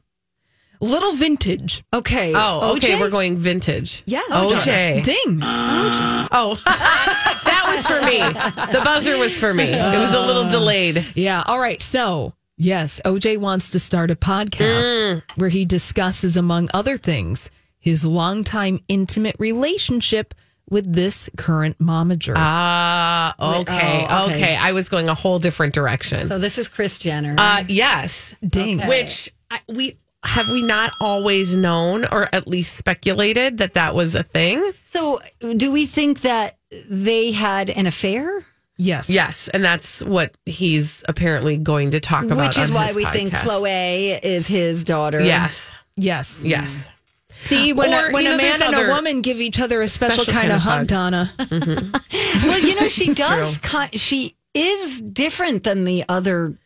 [0.82, 1.84] Little vintage.
[1.94, 2.32] Okay.
[2.34, 2.94] Oh, okay.
[2.94, 3.00] OJ?
[3.00, 4.02] We're going vintage.
[4.04, 4.28] Yes.
[4.30, 5.02] OJ.
[5.04, 5.40] Ding.
[5.40, 6.28] OJ.
[6.32, 8.18] Oh, that was for me.
[8.18, 9.64] The buzzer was for me.
[9.64, 11.06] It was a little delayed.
[11.14, 11.42] Yeah.
[11.46, 11.80] All right.
[11.82, 15.22] So, yes, OJ wants to start a podcast Mm.
[15.36, 20.34] where he discusses, among other things, his longtime intimate relationship
[20.68, 22.34] with this current momager.
[22.36, 24.34] Ah, okay, oh, okay.
[24.36, 24.56] okay.
[24.56, 26.26] I was going a whole different direction.
[26.28, 27.34] So this is Kris Jenner.
[27.38, 28.78] Uh, yes, Ding.
[28.86, 34.14] which I, we have we not always known, or at least speculated that that was
[34.14, 34.72] a thing.
[34.82, 35.20] so
[35.56, 36.56] do we think that
[36.88, 38.44] they had an affair?
[38.78, 39.10] Yes.
[39.10, 42.38] Yes, and that's what he's apparently going to talk about.
[42.48, 43.32] Which is on why his we think.
[43.34, 45.20] Khloe is his daughter.
[45.20, 46.42] Yes, Yes.
[46.44, 46.88] yes.
[47.30, 49.82] See, when, Or, a, when you know, a man and a woman give each other
[49.82, 50.86] a special, Special kind, kind of of hug, hug.
[50.86, 51.32] Donna.
[51.38, 51.96] Mm-hmm.
[52.48, 53.58] Well, you know, she does.
[53.58, 56.56] ki- she is different than the other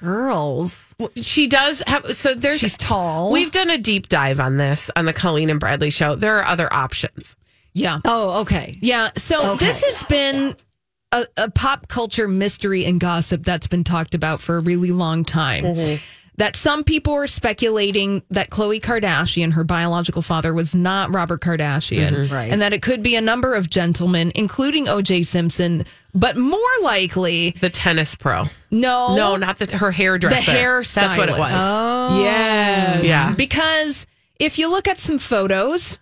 [0.00, 0.94] girls.
[1.16, 2.16] She does have.
[2.16, 2.60] So there's.
[2.60, 3.30] She's tall.
[3.32, 6.14] We've done a deep dive on this on the Colleen and Bradley show.
[6.14, 7.36] There are other options.
[7.74, 7.98] Yeah.
[8.04, 8.78] Oh, okay.
[8.80, 9.10] Yeah.
[9.16, 9.66] So Okay.
[9.66, 10.56] this has been
[11.12, 15.24] a, a pop culture mystery and gossip that's been talked about for a really long
[15.24, 15.64] time.
[15.64, 16.02] Mm-hmm.
[16.38, 22.12] That some people are speculating that Khloe Kardashian, her biological father, was not Robert Kardashian,
[22.12, 22.32] mm-hmm.
[22.32, 22.52] Right.
[22.52, 25.24] and that it could be a number of gentlemen, including O.J.
[25.24, 25.84] Simpson,
[26.14, 28.44] but more likely, The tennis pro.
[28.70, 30.34] no, No, not the her hairdresser.
[30.34, 31.00] the hairdresser.
[31.00, 31.50] hair That's what it was.
[31.52, 32.22] Oh.
[32.22, 33.32] Yes, Yeah.
[33.34, 34.06] Because
[34.38, 35.98] if you look at some photos,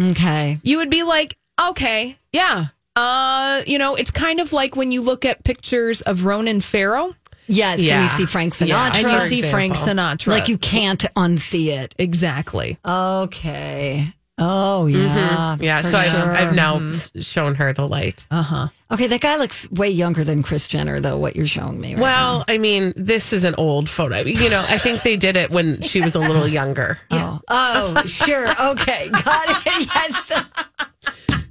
[0.00, 0.58] Okay.
[0.62, 1.36] you would be like,
[1.70, 2.66] okay, yeah.
[2.96, 7.14] Uh, you know, it's kind of like when you look at pictures of Ronan Farrow
[7.46, 7.82] Yes.
[7.82, 7.94] Yeah.
[7.96, 8.68] And you see Frank Sinatra.
[8.68, 8.86] Yeah.
[8.96, 9.74] and you For see Frank.
[9.76, 10.28] Sinatra.
[10.28, 11.94] like you can't unsee it.
[11.98, 12.78] exactly.
[12.86, 14.14] Okay.
[14.36, 15.56] Oh yeah.
[15.60, 16.28] Yeah, for so I've.
[16.48, 18.26] I've now s- shown her the light.
[18.32, 18.68] Uh huh.
[18.90, 21.16] Okay, that guy looks way younger than Kris Jenner, though.
[21.16, 24.20] What you're showing me, right Well, I mean, this is an old photo.
[24.22, 26.98] You know, I think they did it when she was a little younger.
[27.10, 27.42] now.
[27.48, 28.50] Oh, sure.
[28.72, 29.88] Okay, got it.
[29.94, 30.32] Yes,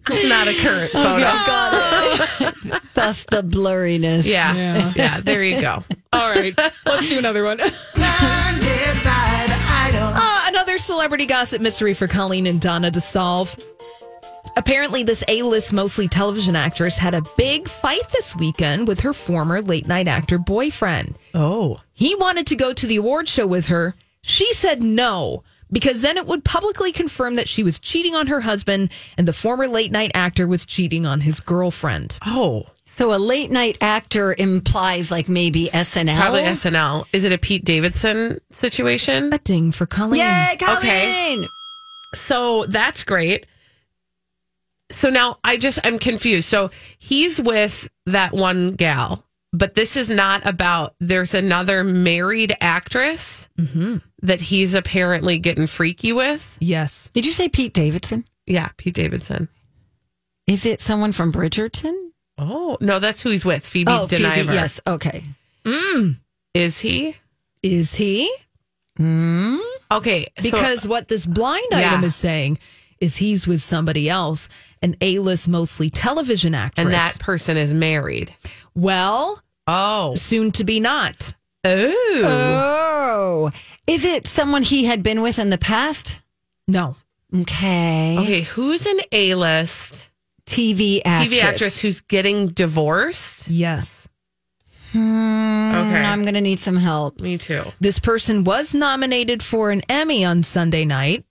[0.09, 1.21] It's not a current photo.
[1.21, 2.81] got it.
[2.93, 4.27] That's the blurriness.
[4.29, 4.91] Yeah.
[4.95, 5.83] yeah, There you go.
[6.11, 6.53] All right,
[6.85, 7.59] let's do another one.
[10.73, 13.55] Another celebrity gossip mystery for Colleen and Donna to solve.
[14.57, 19.13] Apparently, this A list, mostly television actress had a big fight this weekend with her
[19.13, 21.15] former late night actor boyfriend.
[21.35, 23.93] Oh, He wanted to go to the award show with her.
[24.23, 28.41] She said no, because then it would publicly confirm that she was cheating on her
[28.41, 32.17] husband and the former late night actor was cheating on his girlfriend.
[32.25, 36.15] oh, So a late night actor implies like maybe SNL.
[36.15, 37.05] probably SNL.
[37.11, 39.33] Is it a Pete Davidson situation?
[39.33, 40.21] A ding for Colleen.
[40.21, 41.39] Yay, Colleen.
[41.39, 41.47] Okay.
[42.13, 43.47] So that's great.
[44.91, 46.47] So now I just I'm confused.
[46.47, 50.93] So he's with that one gal, but this is not about.
[50.99, 53.97] There's another married actress mm-hmm.
[54.21, 56.59] that he's apparently getting freaky with.
[56.61, 57.09] Yes.
[57.15, 58.25] Did you say Pete Davidson?
[58.45, 59.49] Yeah, Pete Davidson.
[60.45, 62.11] Is it someone from Bridgerton?
[62.37, 63.65] Oh no, that's who he's with.
[63.65, 64.23] Phoebe oh, Phoebe.
[64.23, 64.79] Yes.
[64.87, 65.23] Okay.
[65.65, 66.17] Mm.
[66.53, 67.15] is he?
[67.61, 68.33] Is he?
[68.99, 69.59] Mm.
[69.91, 71.91] Okay, so- Because what this blind Yeah.
[71.93, 72.59] item is saying
[72.99, 74.49] is he's with somebody else,
[74.81, 76.85] an A list, mostly television actress.
[76.85, 78.33] and that person is married.
[78.75, 81.33] well, Oh, soon to be not.
[81.63, 83.51] oh, Oh,
[83.87, 86.19] is it someone he had been with in the past?
[86.67, 86.95] No.
[87.33, 88.17] Okay.
[88.19, 88.41] okay.
[88.41, 90.09] Who's an A list
[90.45, 91.39] TV actress.
[91.39, 93.47] TV actress who's getting divorced?
[93.47, 94.07] Yes.
[94.91, 97.19] Hmm, okay, I'm going to need some help.
[97.19, 97.63] me too.
[97.79, 101.25] This person was nominated for an Emmy on Sunday night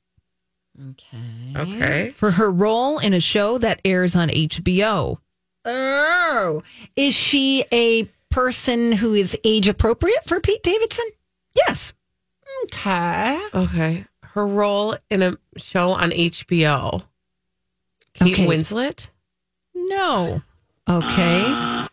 [0.91, 1.53] Okay.
[1.55, 2.13] Okay.
[2.17, 5.19] for her role in a show that airs on HBO.
[5.65, 6.63] Oh,
[6.97, 11.05] is she a person who is age appropriate for Pete Davidson?
[11.55, 11.93] Yes.
[12.65, 13.41] Okay.
[13.55, 14.05] Okay.
[14.23, 17.03] Her role in a show on HBO.
[18.15, 18.47] Kate Okay.
[18.47, 19.09] Winslet.
[19.75, 20.43] No.
[20.89, 21.87] Okay.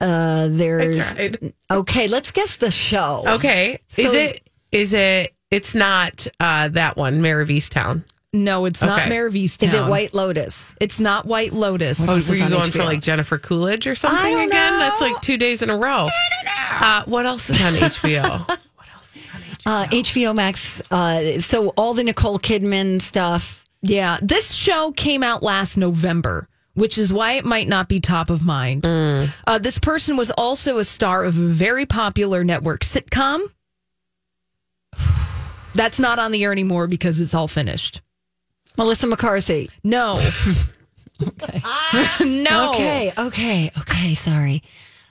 [0.00, 1.52] Uh, there's tried.
[1.70, 2.08] okay.
[2.08, 3.22] Let's guess the show.
[3.26, 3.78] Okay.
[3.96, 4.40] is it?
[4.72, 5.32] Is it?
[5.50, 8.02] It's not uh, that one, Mare of Easttown.
[8.32, 9.10] No, it's not Okay.
[9.10, 9.64] Mare of Easttown.
[9.68, 10.74] Is it White Lotus?
[10.80, 12.08] It's not White Lotus.
[12.08, 14.72] Oh, else were you on going for like Jennifer Coolidge or something don't again?
[14.72, 14.78] know.
[14.78, 16.08] That's like two days in a row.
[16.70, 18.38] Uh, what else is on HBO?
[18.48, 19.62] what else is on HBO?
[19.66, 20.82] Uh, HBO Max.
[20.90, 23.61] Uh, so all the Nicole Kidman stuff.
[23.82, 28.30] Yeah, this show came out last November, which is why it might not be top
[28.30, 28.86] of mind.
[28.86, 33.40] Uh, this person was also a star of a very popular network sitcom.
[35.74, 38.00] That's not on the air anymore because it's all finished.
[38.76, 39.70] Melissa McCarthy.
[39.84, 40.18] No.
[41.22, 41.62] Okay.
[42.24, 42.70] no.
[42.70, 43.12] Okay.
[43.16, 43.70] Okay.
[43.78, 44.14] Okay.
[44.14, 44.60] Sorry.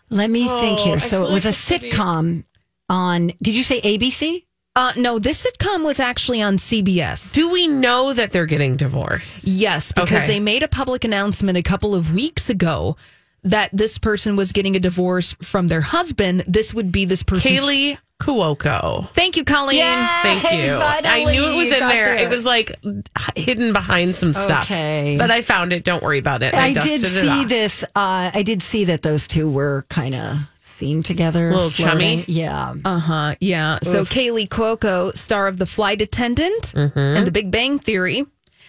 [0.10, 1.00] Let me think here.
[1.00, 2.44] So it was a sitcom
[2.90, 3.32] on.
[3.42, 4.44] Did you say ABC?
[4.76, 7.34] Uh, no, this sitcom was actually on CBS.
[7.34, 9.44] Do we know that they're getting divorced?
[9.44, 10.28] Yes, because Okay.
[10.28, 12.96] they made a public announcement a couple of weeks ago
[13.44, 16.46] that this person was getting a divorce from their husband.
[16.48, 19.10] This would be this person, Kaley Cuoco.
[19.14, 19.82] Thank you, Colleen.
[20.22, 20.74] Thank you.
[20.80, 22.16] I knew it was in there.
[22.16, 22.24] there.
[22.24, 22.72] It was like
[23.36, 24.66] hidden behind some stuff.
[24.72, 25.16] Okay.
[25.18, 25.84] But I found it.
[25.84, 26.54] Don't worry about it.
[26.54, 27.84] I did dusted it see this.
[27.96, 30.38] Uh, I did see that those two were kind of
[30.82, 31.52] seen together.
[31.52, 32.22] Little flirting.
[32.22, 32.26] chummy?
[32.28, 32.74] Yeah.
[32.84, 33.36] Uh huh.
[33.39, 33.78] Yeah.
[33.84, 36.98] So Kaley Cuoco, star of The Flight Attendant Mm-hmm.
[37.00, 38.26] and The Big Bang Theory,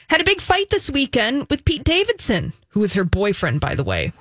[0.09, 3.85] had a big fight this weekend with Pete Davidson, who is her boyfriend, by the
[3.85, 4.13] way.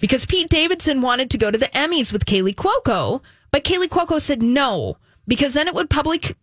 [0.00, 3.22] Because Pete Davidson wanted to go to the Emmys with Kaley Cuoco,
[3.52, 4.96] but Kaley Cuoco said no,
[5.28, 6.34] because then it would publicly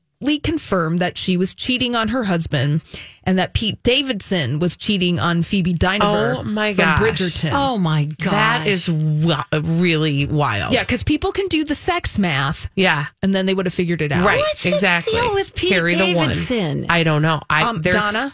[0.44, 2.82] confirm that she was cheating on her husband
[3.24, 7.00] and that Pete Davidson was cheating on Phoebe Dynevor Oh, my from gosh.
[7.00, 7.52] Bridgerton.
[7.54, 8.32] Oh my god.
[8.32, 10.74] That is wi- really wild.
[10.74, 13.06] Yeah, because people can do the sex math, Yeah.
[13.24, 14.26] and then they would have figured it out.
[14.26, 14.38] Right.
[14.40, 15.14] What's the exactly.
[15.14, 16.82] deal with Pete Carry the Davidson?
[16.82, 16.92] one.
[16.92, 17.40] I don't know.
[17.50, 18.34] I Um, there's, Donna?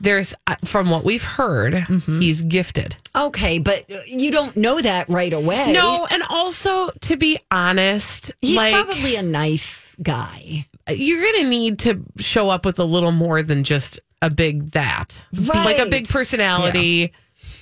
[0.00, 2.20] There's uh, from what we've heard, Mm-hmm.
[2.20, 2.96] he's gifted.
[3.14, 5.72] okay, but you don't know that right away.
[5.72, 10.66] No, and also to be honest, he's like probably a nice guy.
[10.90, 15.26] You're gonna need to show up with a little more than just a big that.
[15.32, 17.12] Like a big personality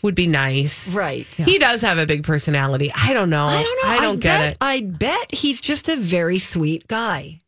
[0.03, 0.95] would be nice.
[0.95, 1.27] Right.
[1.27, 2.91] He does have a big personality.
[2.95, 3.47] I don't know.
[3.47, 3.91] I don't know.
[3.91, 4.59] I don't get bet, it.
[4.61, 7.41] I bet he's just a very sweet guy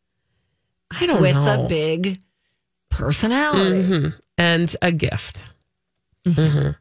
[0.91, 1.21] I don't know.
[1.21, 1.65] with know.
[1.65, 2.19] a big
[2.89, 3.83] personality.
[3.83, 4.19] Mhm.
[4.37, 5.43] and a gift.
[6.27, 6.75] Mhm.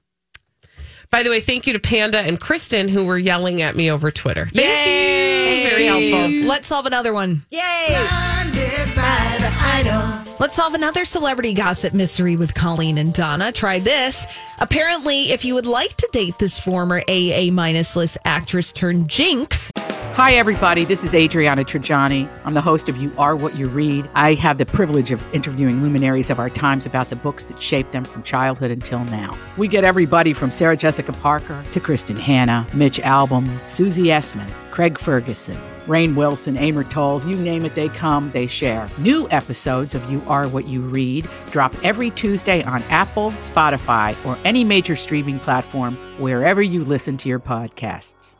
[1.10, 4.10] By the way, thank you to Panda and Kristen who were yelling at me over
[4.10, 4.48] Twitter.
[4.52, 5.70] Thank you.
[5.70, 6.48] Very helpful.
[6.48, 7.44] Let's solve another one.
[7.50, 8.50] Yay!
[10.42, 13.52] Let's solve another celebrity gossip mystery with Colleen and Donna.
[13.52, 14.26] Try this.
[14.58, 19.70] Apparently, if you would like to date this former AA minus list actress turned Jinx,
[20.14, 20.84] Hi, everybody.
[20.84, 22.28] This is Adriana Trigiani.
[22.44, 24.10] I'm the host of You Are What You Read.
[24.14, 27.92] I have the privilege of interviewing luminaries of our times about the books that shaped
[27.92, 29.34] them from childhood until now.
[29.56, 34.98] We get everybody from Sarah Jessica Parker to Kristin Hannah, Mitch Albom, Susie Essman, Craig
[34.98, 38.88] Ferguson, Rainn Wilson, Amor Towles, you name it, they come, they share.
[38.98, 44.38] New episodes of You Are What You Read drop every Tuesday on Apple, Spotify, or
[44.44, 48.36] any major streaming platform wherever you listen to your podcasts.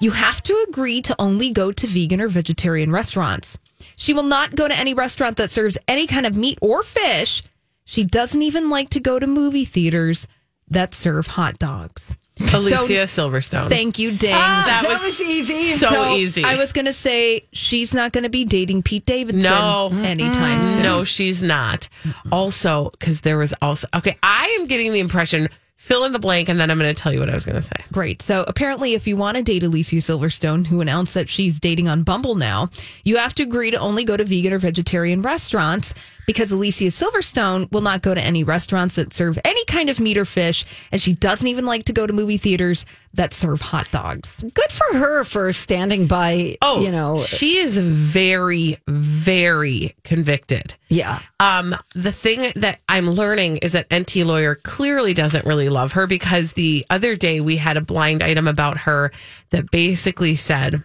[0.00, 3.58] you have to agree to only go to vegan or vegetarian restaurants.
[3.96, 7.42] She will not go to any restaurant that serves any kind of meat or fish.
[7.84, 10.26] She doesn't even like to go to movie theaters
[10.68, 12.14] that serve hot dogs.
[12.54, 13.68] Alicia Silverstone.
[13.68, 14.32] Thank you, Ding.
[14.34, 15.76] Ah, that, that was, was easy.
[15.76, 16.44] So, easy.
[16.44, 19.90] I was going to say she's not going to be dating Pete Davidson No.
[19.92, 20.82] anytime soon.
[20.82, 21.88] No, she's not.
[22.32, 24.16] Also, because there was also okay.
[24.22, 25.48] I am getting the impression.
[25.76, 27.56] Fill in the blank, and then I'm going to tell you what I was going
[27.56, 27.72] to say.
[27.90, 28.20] Great.
[28.20, 32.02] So apparently, if you want to date Alicia Silverstone, who announced that she's dating on
[32.02, 32.68] Bumble now,
[33.02, 35.94] you have to agree to only go to vegan or vegetarian restaurants
[36.30, 40.16] because Alicia Silverstone will not go to any restaurants that serve any kind of meat
[40.16, 43.90] or fish, and she doesn't even like to go to movie theaters that serve hot
[43.90, 44.40] dogs.
[44.54, 46.56] Good for her for standing by.
[46.62, 50.76] Oh, you know, she is very, very convicted.
[50.86, 51.18] yeah.
[51.40, 56.06] Um, the thing that I'm learning is that Enty lawyer clearly doesn't really love her
[56.06, 59.10] because the other day we had a blind item about her
[59.50, 60.84] that basically said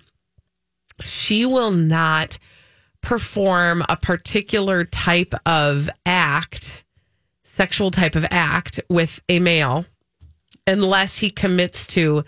[1.03, 2.39] she will not
[3.05, 6.83] perform a particular type of act,
[7.43, 9.85] sexual type of act with a male
[10.65, 12.23] unless he commits to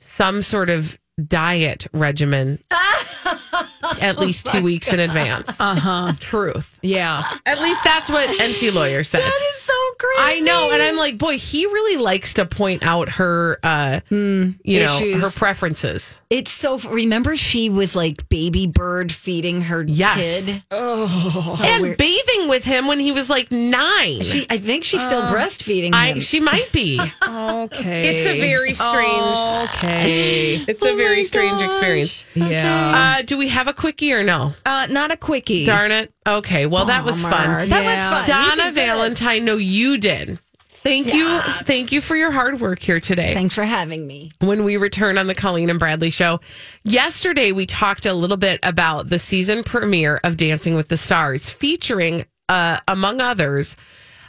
[0.00, 2.58] some sort of diet regimen
[4.00, 5.58] at least two weeks in advance.
[5.60, 6.12] Uh huh.
[6.20, 6.78] Truth.
[6.82, 7.22] Yeah.
[7.46, 9.20] At least that's what Enty lawyer said.
[9.20, 10.18] That is so crazy.
[10.20, 14.54] I know, and I'm like, boy, he really likes to point out her, uh, you
[14.64, 16.22] know, her preferences.
[16.30, 16.78] It's so.
[16.78, 20.46] Remember, she was like baby bird feeding her Yes.
[20.46, 20.62] kid.
[20.70, 24.22] and bathing with him when he was like nine.
[24.22, 27.00] She, I think she's still breastfeeding I, she might be.
[27.26, 28.08] Okay.
[28.16, 29.36] It's a very strange.
[29.70, 30.64] Okay.
[30.68, 32.24] It's a very strange experience.
[32.34, 33.16] Yeah.
[33.18, 34.52] Uh, do we have a quickie or no?
[34.66, 35.64] Uh, not a quickie.
[35.64, 36.12] Darn it.
[36.26, 36.66] Okay.
[36.66, 37.68] Well, that was fun.
[37.68, 38.10] That Yeah.
[38.10, 38.26] was fun.
[38.26, 38.74] You Donna did good.
[38.74, 39.44] Valentine.
[39.44, 40.38] No, you did.
[40.70, 41.40] Thank you.
[41.64, 43.34] Thank you for your hard work here today.
[43.34, 44.30] Thanks for having me.
[44.38, 46.40] when we return on the Colleen and Bradley show.
[46.84, 51.50] Yesterday, we talked a little bit about the season premiere of Dancing with the Stars,
[51.50, 53.74] featuring, uh, among others,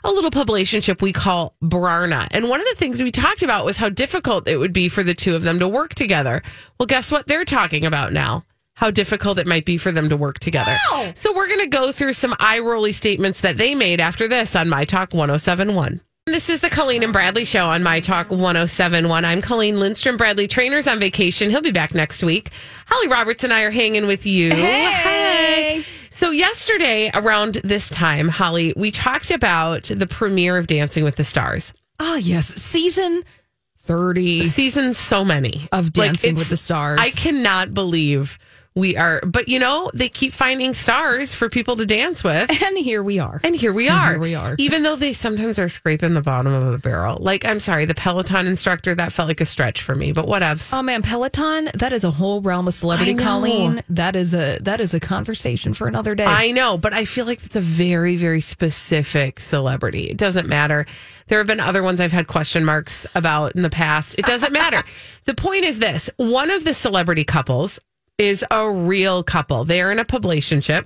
[0.03, 2.27] a little publicationship we call Brarna.
[2.31, 5.03] And one of the things we talked about was how difficult it would be for
[5.03, 6.41] the two of them to work together.
[6.79, 8.43] Well, guess what they're talking about now?
[8.79, 10.73] How difficult it might be for them to work together.
[11.15, 14.55] So we're going to go through some eye rolly statements that they made after this
[14.55, 15.99] on My Talk 1071.
[16.27, 19.25] This is the Colleen and Bradley show on My Talk 1071.
[19.25, 20.15] I'm Colleen Lindstrom.
[20.15, 21.49] Bradley Traynor's on vacation.
[21.49, 22.51] He'll be back next week.
[22.85, 24.51] Holly Roberts and I are hanging with you.
[24.55, 25.83] Hey.
[26.09, 31.25] So yesterday around this time, Holly, we talked about the premiere of Dancing with the
[31.25, 31.73] Stars.
[31.99, 32.47] Ah, yes.
[32.55, 33.23] Season
[33.79, 36.99] 30 Season so many of Dancing it's- with the Stars.
[37.01, 38.39] I cannot believe
[38.79, 42.49] we are, but you know, they keep finding stars for people to dance with.
[42.63, 43.39] and here we are.
[43.43, 44.09] And here we And are.
[44.11, 44.55] here we are.
[44.57, 47.17] Even though they sometimes are scraping the bottom of the barrel.
[47.19, 50.73] Like, I'm sorry, the Peloton instructor, that felt like a stretch for me, but whatevs.
[50.73, 53.81] Oh man, Peloton, that is a whole realm of celebrity Colleen.
[53.89, 56.25] That is a that is a conversation for another day.
[56.25, 60.05] I know, but I feel like it's a very, very specific celebrity.
[60.09, 60.85] It doesn't matter.
[61.27, 64.17] There have been other ones I've had question marks about in the past.
[64.17, 64.83] It doesn't matter.
[65.25, 67.79] the point is this one of the celebrity couples
[68.19, 69.65] is a real couple.
[69.65, 70.85] They are in a publicationship.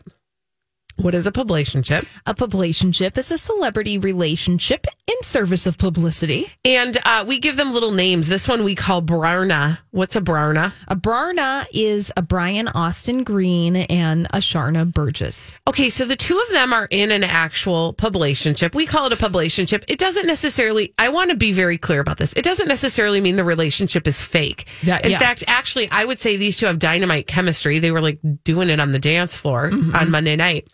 [0.98, 2.06] What is a publicationship?
[2.26, 6.52] a publicationship is a celebrity relationship in service of publicity.
[6.64, 8.28] And uh, we give them little names.
[8.30, 9.80] This one we call Brarna.
[9.91, 10.72] What's a Brarna?
[10.88, 15.52] A Brarna is a Brian Austin Green and a Sharna Burgess.
[15.68, 18.76] Okay, so the two of them are in an actual publicationship.
[18.76, 19.84] We call it a publicationship.
[19.88, 22.34] It doesn't necessarily, I want to be very clear about this.
[22.34, 24.68] It doesn't necessarily mean the relationship is fake.
[24.84, 25.20] Yeah, in yeah.
[25.20, 27.80] fact, actually, I would say these two have dynamite chemistry.
[27.80, 29.96] They were like doing it on the dance floor Mm-hmm.
[29.96, 30.68] on Monday night.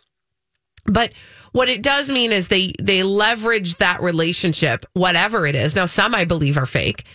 [0.86, 1.14] But
[1.52, 5.76] what it does mean is they they leverage that relationship, whatever it is.
[5.76, 7.06] Now, some I believe are fake.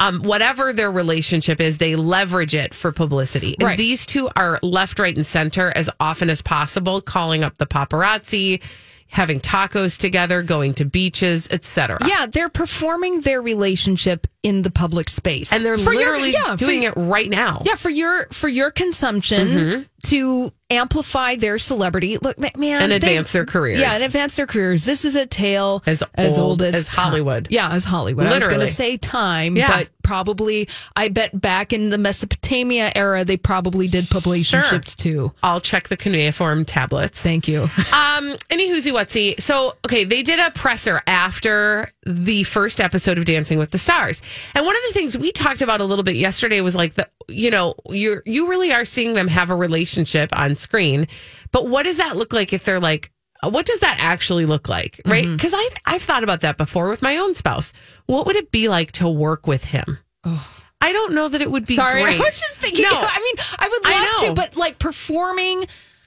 [0.00, 3.54] Um, whatever their relationship is, they leverage it for publicity.
[3.60, 3.78] And Right.
[3.78, 8.60] these two are left, right, and center as often as possible, calling up the paparazzi,
[9.08, 11.98] having tacos together, going to beaches, etc.
[12.08, 15.52] Yeah, they're performing their relationship in the public space.
[15.52, 17.62] And they're For your- literally yeah, doing your- it right now.
[17.64, 19.82] Yeah, for your for your consumption Mm-hmm.
[20.06, 22.16] To amplify their celebrity.
[22.18, 23.78] Look, man, And they- advance their careers.
[23.80, 24.84] Yeah, and advance their careers.
[24.86, 27.46] This is a tale As as old old as as Hollywood.
[27.50, 28.26] Yeah, as Hollywood.
[28.26, 29.68] I was going to say time, Yeah.
[29.68, 35.32] but probably I bet back in the Mesopotamia era they probably did publicationships too.
[35.42, 37.20] I'll check the cuneiform tablets.
[37.22, 37.68] Thank you.
[37.92, 39.38] Um, any whoozy whatsy.
[39.40, 44.20] So, okay, they did a presser after the first episode of Dancing with the Stars.
[44.54, 47.08] And one of the things we talked about a little bit yesterday was like the,
[47.32, 51.06] you know, you're, you really are seeing them have a relationship on screen.
[51.50, 53.10] But what does that look like if they're like,
[53.42, 55.00] what does that actually look like?
[55.04, 55.24] Right.
[55.24, 55.36] Mm-hmm.
[55.36, 57.72] Because I, I've thought about that before with my own spouse.
[58.06, 59.98] What would it be like to work with him?
[60.24, 62.16] I don't know that it would be Sorry, great.
[62.20, 62.84] I was just thinking.
[62.84, 62.90] No.
[62.92, 64.28] I mean, I would love know.
[64.28, 65.64] to, but like performing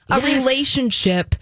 [0.09, 0.43] a Yes.
[0.43, 1.36] relationship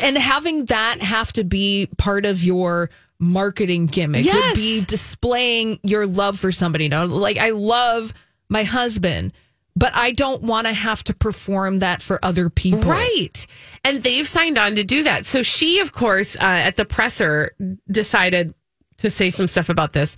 [0.00, 2.90] and having that have to be part of your
[3.20, 4.34] marketing gimmick Yes.
[4.34, 6.88] would be displaying your love for somebody.
[6.88, 8.12] Now, like I love
[8.48, 9.32] my husband,
[9.76, 12.82] but I don't want to have to perform that for other people.
[12.82, 13.46] Right.
[13.84, 15.26] And they've signed on to do that.
[15.26, 17.54] So she, of course, uh, at the presser
[17.90, 18.54] decided
[18.98, 20.16] to say some stuff about this.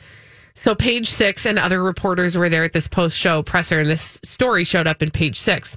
[0.55, 4.21] So page six and other reporters were there at this post show presser, and this
[4.25, 5.77] story showed up in page six.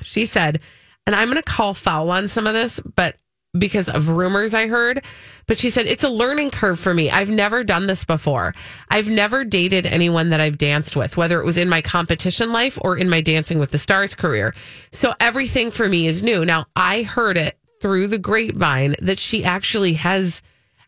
[0.00, 0.60] She said,
[1.06, 3.16] and I'm going to call foul on some of this, but
[3.56, 5.04] because of rumors I heard.
[5.46, 7.10] But she said, it's a learning curve for me.
[7.10, 8.54] I've never done this before.
[8.88, 12.78] I've never dated anyone that I've danced with, whether it was in my competition life
[12.80, 14.54] or in my Dancing with the Stars career.
[14.92, 16.44] So everything for me is new.
[16.44, 20.40] Now, I heard it through the grapevine that she actually has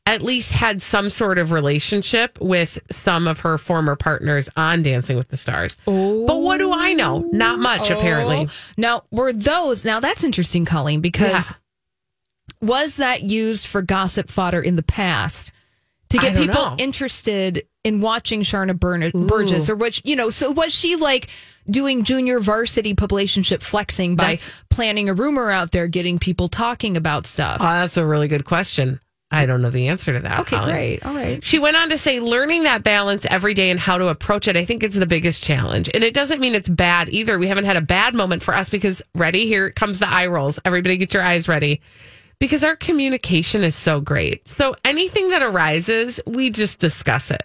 [0.07, 5.17] at least had some sort of relationship with some of her former partners on Dancing
[5.17, 5.77] with the Stars.
[5.87, 6.27] Oh.
[6.27, 7.21] But what do I know?
[7.33, 7.99] Not much, oh.
[7.99, 8.49] apparently.
[8.77, 11.55] Now, were those now that's interesting, Colleen, because
[12.61, 15.51] was that used for gossip fodder in the past
[16.11, 16.77] to get people know.
[16.79, 21.29] interested in watching Sharna Burn- Burgess or which you know, so was she like
[21.69, 26.97] doing junior varsity publicationship flexing by That's- planning a rumor out there, getting people talking
[26.97, 27.59] about stuff?
[27.61, 29.01] Oh, that's a really good question.
[29.31, 30.41] I don't know the answer to that.
[30.41, 30.73] okay, Holly.
[30.73, 31.05] great.
[31.05, 31.43] All right.
[31.43, 34.57] She went on to say, learning that balance every day and how to approach it,
[34.57, 35.91] I think it's the biggest challenge.
[35.93, 37.37] And it doesn't mean it's bad either.
[37.37, 40.61] We haven't had a bad moment for us because, ready, here comes the eye rolls.
[40.65, 41.81] Everybody get your eyes ready.
[42.39, 44.47] Because our communication is so great.
[44.49, 47.43] So anything that arises, we just discuss it.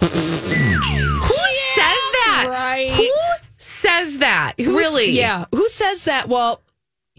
[0.00, 0.74] Mm,
[1.18, 1.28] who
[1.74, 2.46] says that?
[2.48, 2.90] right.
[2.90, 3.10] Who
[3.56, 4.54] says that?
[4.58, 5.10] Who's- really?
[5.10, 5.44] Yeah.
[5.52, 6.28] Who says that?
[6.28, 6.60] Well,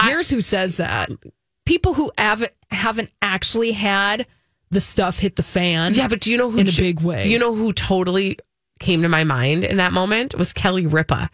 [0.01, 1.09] here's who says that.
[1.65, 4.27] People who haven't haven't actually had
[4.69, 5.93] the stuff hit the fan.
[5.93, 7.27] Yeah, but do you know who in a j- big way?
[7.27, 8.37] You know who totally
[8.79, 11.29] came to my mind in that moment was Kelly Ripa.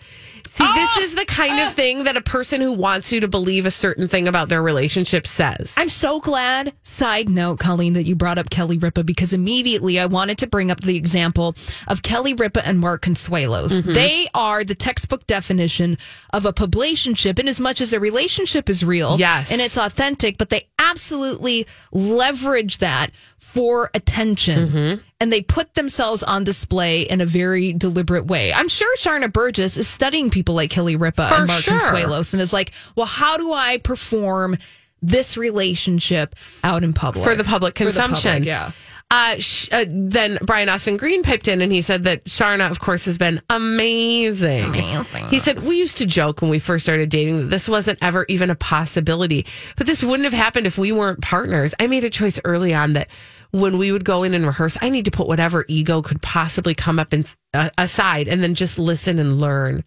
[0.48, 0.74] See, Oh!
[0.76, 3.72] this is the kind of thing that a person who wants you to believe a
[3.72, 5.76] certain thing about their relationship says.
[5.78, 10.06] I'm so glad, side note, Colleen, that you brought up Kelly Ripa because immediately I
[10.06, 11.56] wanted to bring up the example
[11.88, 13.74] of Kelly Ripa and Mark Consuelos.
[13.82, 13.94] Mm-hmm.
[13.94, 15.98] They are the textbook definition
[16.34, 19.18] of a publicationship in as much as their relationship is real.
[19.20, 19.52] Yes.
[19.52, 24.68] And it's authentic, but they absolutely leverage that for attention.
[24.70, 25.02] Mm-hmm.
[25.20, 28.52] And they put themselves on display in a very deliberate way.
[28.52, 31.80] I'm sure Sharna Burgess is studying people like Kelly Ripa For and Mark sure.
[31.80, 34.58] Consuelos and is like, well, how do I perform
[35.02, 38.32] this relationship out in public for the public For the consumption.
[38.32, 38.72] public, yeah.
[39.14, 42.80] Uh, sh- uh, then Brian Austin Green piped in and he said that Sharna, of
[42.80, 44.74] course, has been amazing.
[44.74, 48.26] He said, We used to joke when we first started dating that this wasn't ever
[48.30, 51.76] even a possibility, but this wouldn't have happened if we weren't partners.
[51.80, 53.10] I made a choice early on that
[53.52, 56.74] when we would go in and rehearse, I need to put whatever ego could possibly
[56.74, 59.84] come up and, uh, aside and then just listen and learn.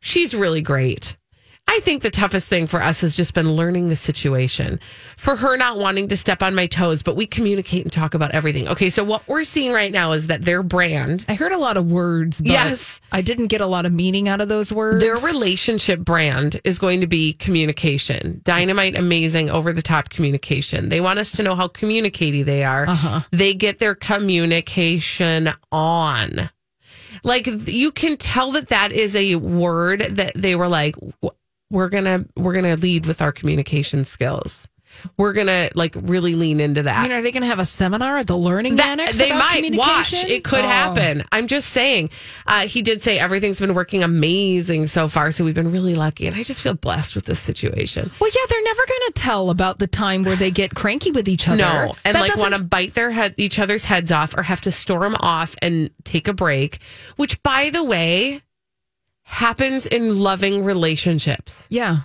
[0.00, 1.16] She's really great.
[1.72, 4.80] I think the toughest thing for us has just been learning the situation.
[5.16, 8.32] For her not wanting to step on my toes, but we communicate and talk about
[8.32, 8.66] everything.
[8.66, 11.76] Okay, so what we're seeing right now is that their brand, I heard a lot
[11.76, 13.00] of words, but Yes.
[13.12, 15.00] I didn't get a lot of meaning out of those words.
[15.00, 18.40] their relationship brand is going to be communication.
[18.42, 20.88] Dynamite, amazing, over the top communication.
[20.88, 22.88] They want us to know how communicative they are.
[22.88, 23.20] Uh-huh.
[23.30, 26.50] They get their communication on.
[27.22, 30.96] Like you can tell that that is a word that they were like,
[31.70, 34.68] we're gonna we're gonna lead with our communication skills.
[35.16, 36.98] We're gonna like really lean into that.
[36.98, 39.16] I mean, are they going to have a seminar at the Learning That- Annex?
[39.18, 40.12] they about might watch.
[40.24, 40.68] It could Oh.
[40.68, 41.22] happen.
[41.32, 42.10] I'm just saying.
[42.46, 46.26] Uh, he did say everything's been working amazing so far, so we've been really lucky,
[46.26, 48.10] and I just feel blessed with this situation.
[48.20, 51.28] Well, yeah, they're never going to tell about the time where they get cranky with
[51.28, 51.56] each other.
[51.58, 54.60] No, and That like want to bite their head, each other's heads off, or have
[54.62, 56.78] to storm off and take a break.
[57.16, 58.42] Which, by the way,
[59.22, 61.66] happens in loving relationships.
[61.70, 62.00] Yeah.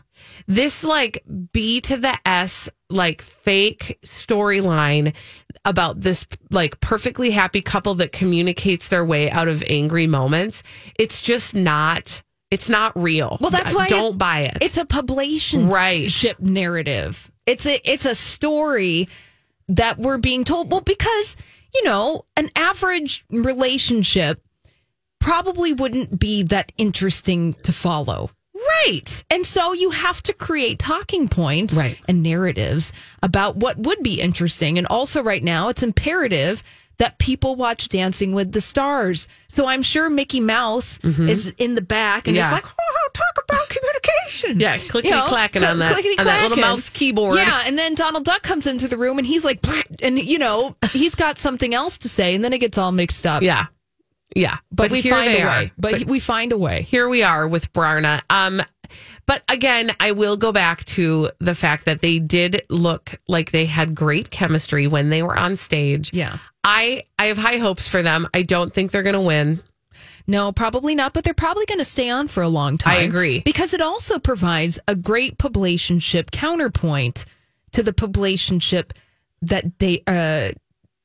[0.47, 5.15] This like B to the S like fake storyline
[5.63, 10.63] about this like perfectly happy couple that communicates their way out of angry moments.
[10.99, 12.21] It's just not
[12.51, 13.37] it's not real.
[13.41, 14.57] Well, that's why I don't it- buy it.
[14.61, 16.09] It's a publication Right.
[16.11, 17.31] ship narrative.
[17.45, 19.07] It's a it's a story
[19.67, 20.71] that we're being told.
[20.71, 21.35] Well, because
[21.73, 24.41] you know, an average relationship
[25.19, 28.29] probably wouldn't be that interesting to follow.
[28.83, 29.23] Right.
[29.29, 31.99] And so you have to create talking points Right.
[32.07, 32.91] and narratives
[33.23, 34.77] about what would be interesting.
[34.77, 36.63] And also, right now, it's imperative
[36.97, 39.27] that people watch Dancing with the Stars.
[39.49, 42.49] So I'm sure Mickey Mouse is in the back and Mm-hmm.
[42.51, 42.57] Yeah.
[42.57, 44.59] it's like, oh, talk about communication.
[44.61, 47.35] Yeah, clickety-clacking on that- clickety on that little mouse keyboard.
[47.35, 49.59] Yeah, and then Donald Duck comes into the room and he's like,
[50.01, 53.25] and you know, he's got something else to say, and then it gets all mixed
[53.27, 53.43] up.
[53.43, 53.65] Yeah.
[54.35, 54.57] Yeah.
[54.71, 55.71] but, we here find they a way.
[55.77, 56.81] But, we find a way.
[56.83, 58.21] here we are with Brarna.
[58.29, 58.61] Um,
[59.25, 63.65] but again, I will go back to the fact that they did look like they
[63.65, 66.11] had great chemistry when they were on stage.
[66.13, 66.37] Yeah.
[66.63, 68.27] I I have high hopes for them.
[68.33, 69.61] I don't think they're going to win.
[70.27, 72.97] No, probably not, but they're probably going to stay on for a long time.
[72.97, 73.39] I agree.
[73.39, 77.25] Because it also provides a great publicationship counterpoint
[77.73, 78.91] to the publicationship
[79.43, 80.51] that they, uh,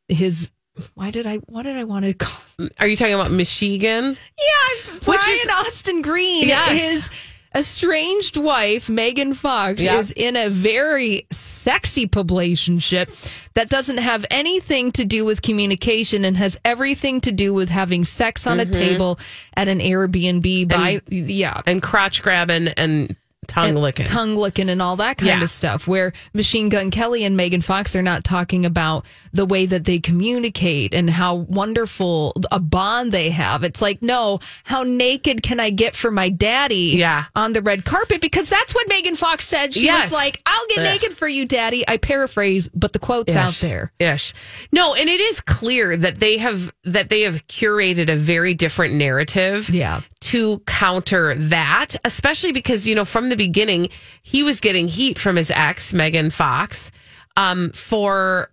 [0.08, 0.48] his,
[0.94, 2.66] why did I, what did I want to call?
[2.78, 4.16] Are you talking about Michigan?
[4.38, 6.80] Yeah, Which Brian is- Austin Green, Yes.
[6.80, 7.10] his
[7.54, 9.98] estranged wife, Megan Fox, Yeah.
[9.98, 13.08] is in a very sexy publicationship
[13.54, 18.04] that doesn't have anything to do with communication and has everything to do with having
[18.04, 18.70] sex on Mm-hmm.
[18.70, 19.18] a table
[19.56, 21.60] at an Airbnb by, yeah.
[21.66, 23.16] And crotch grabbing and
[23.50, 24.06] tongue licking.
[24.06, 25.42] tongue licking and all that kind Yeah.
[25.42, 25.86] of stuff.
[25.88, 29.98] Where Machine Gun Kelly and Megan Fox are not talking about the way that they
[29.98, 33.64] communicate and how wonderful a bond they have.
[33.64, 37.24] It's like, no, how naked can I get for my daddy Yeah.
[37.34, 38.20] on the red carpet?
[38.20, 39.74] Because that's what Megan Fox said.
[39.74, 40.06] She Yes.
[40.06, 40.84] was like, I'll get Ugh.
[40.84, 41.84] naked for you, daddy.
[41.88, 43.92] I paraphrase, but the quote's out there.
[43.98, 44.32] Ish.
[44.72, 48.94] No, and it is clear that they have that they have curated a very different
[48.94, 49.70] narrative.
[49.70, 50.00] Yeah.
[50.24, 53.88] To counter that, especially because, you know, from the beginning,
[54.22, 56.92] he was getting heat from his ex, Megan Fox,
[57.36, 58.50] um, for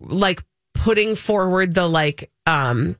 [0.00, 0.44] like
[0.74, 2.96] putting forward the like um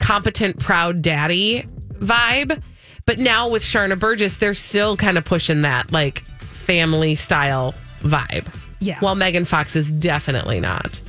[0.00, 2.60] competent, proud daddy vibe.
[3.06, 8.52] But now with Sharna Burgess, they're still kind of pushing that like family style vibe.
[8.80, 8.98] Yeah.
[9.00, 11.00] While Megan Fox is definitely not.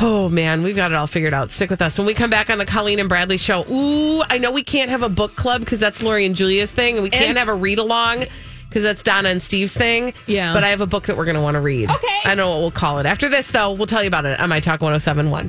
[0.00, 1.50] Oh man, we've got it all figured out.
[1.50, 1.98] Stick with us.
[1.98, 4.90] When we come back on the Colleen and Bradley show, ooh, I know we can't
[4.90, 7.54] have a book club because that's Lori and Julia's thing, and we can't have a
[7.54, 8.24] read along
[8.68, 10.12] because that's Donna and Steve's thing.
[10.26, 10.52] Yeah.
[10.52, 11.90] But I have a book that we're going to want to read.
[11.90, 12.20] Okay.
[12.24, 13.06] I know what we'll call it.
[13.06, 15.46] After this, though, we'll tell you about it on My Talk 1071.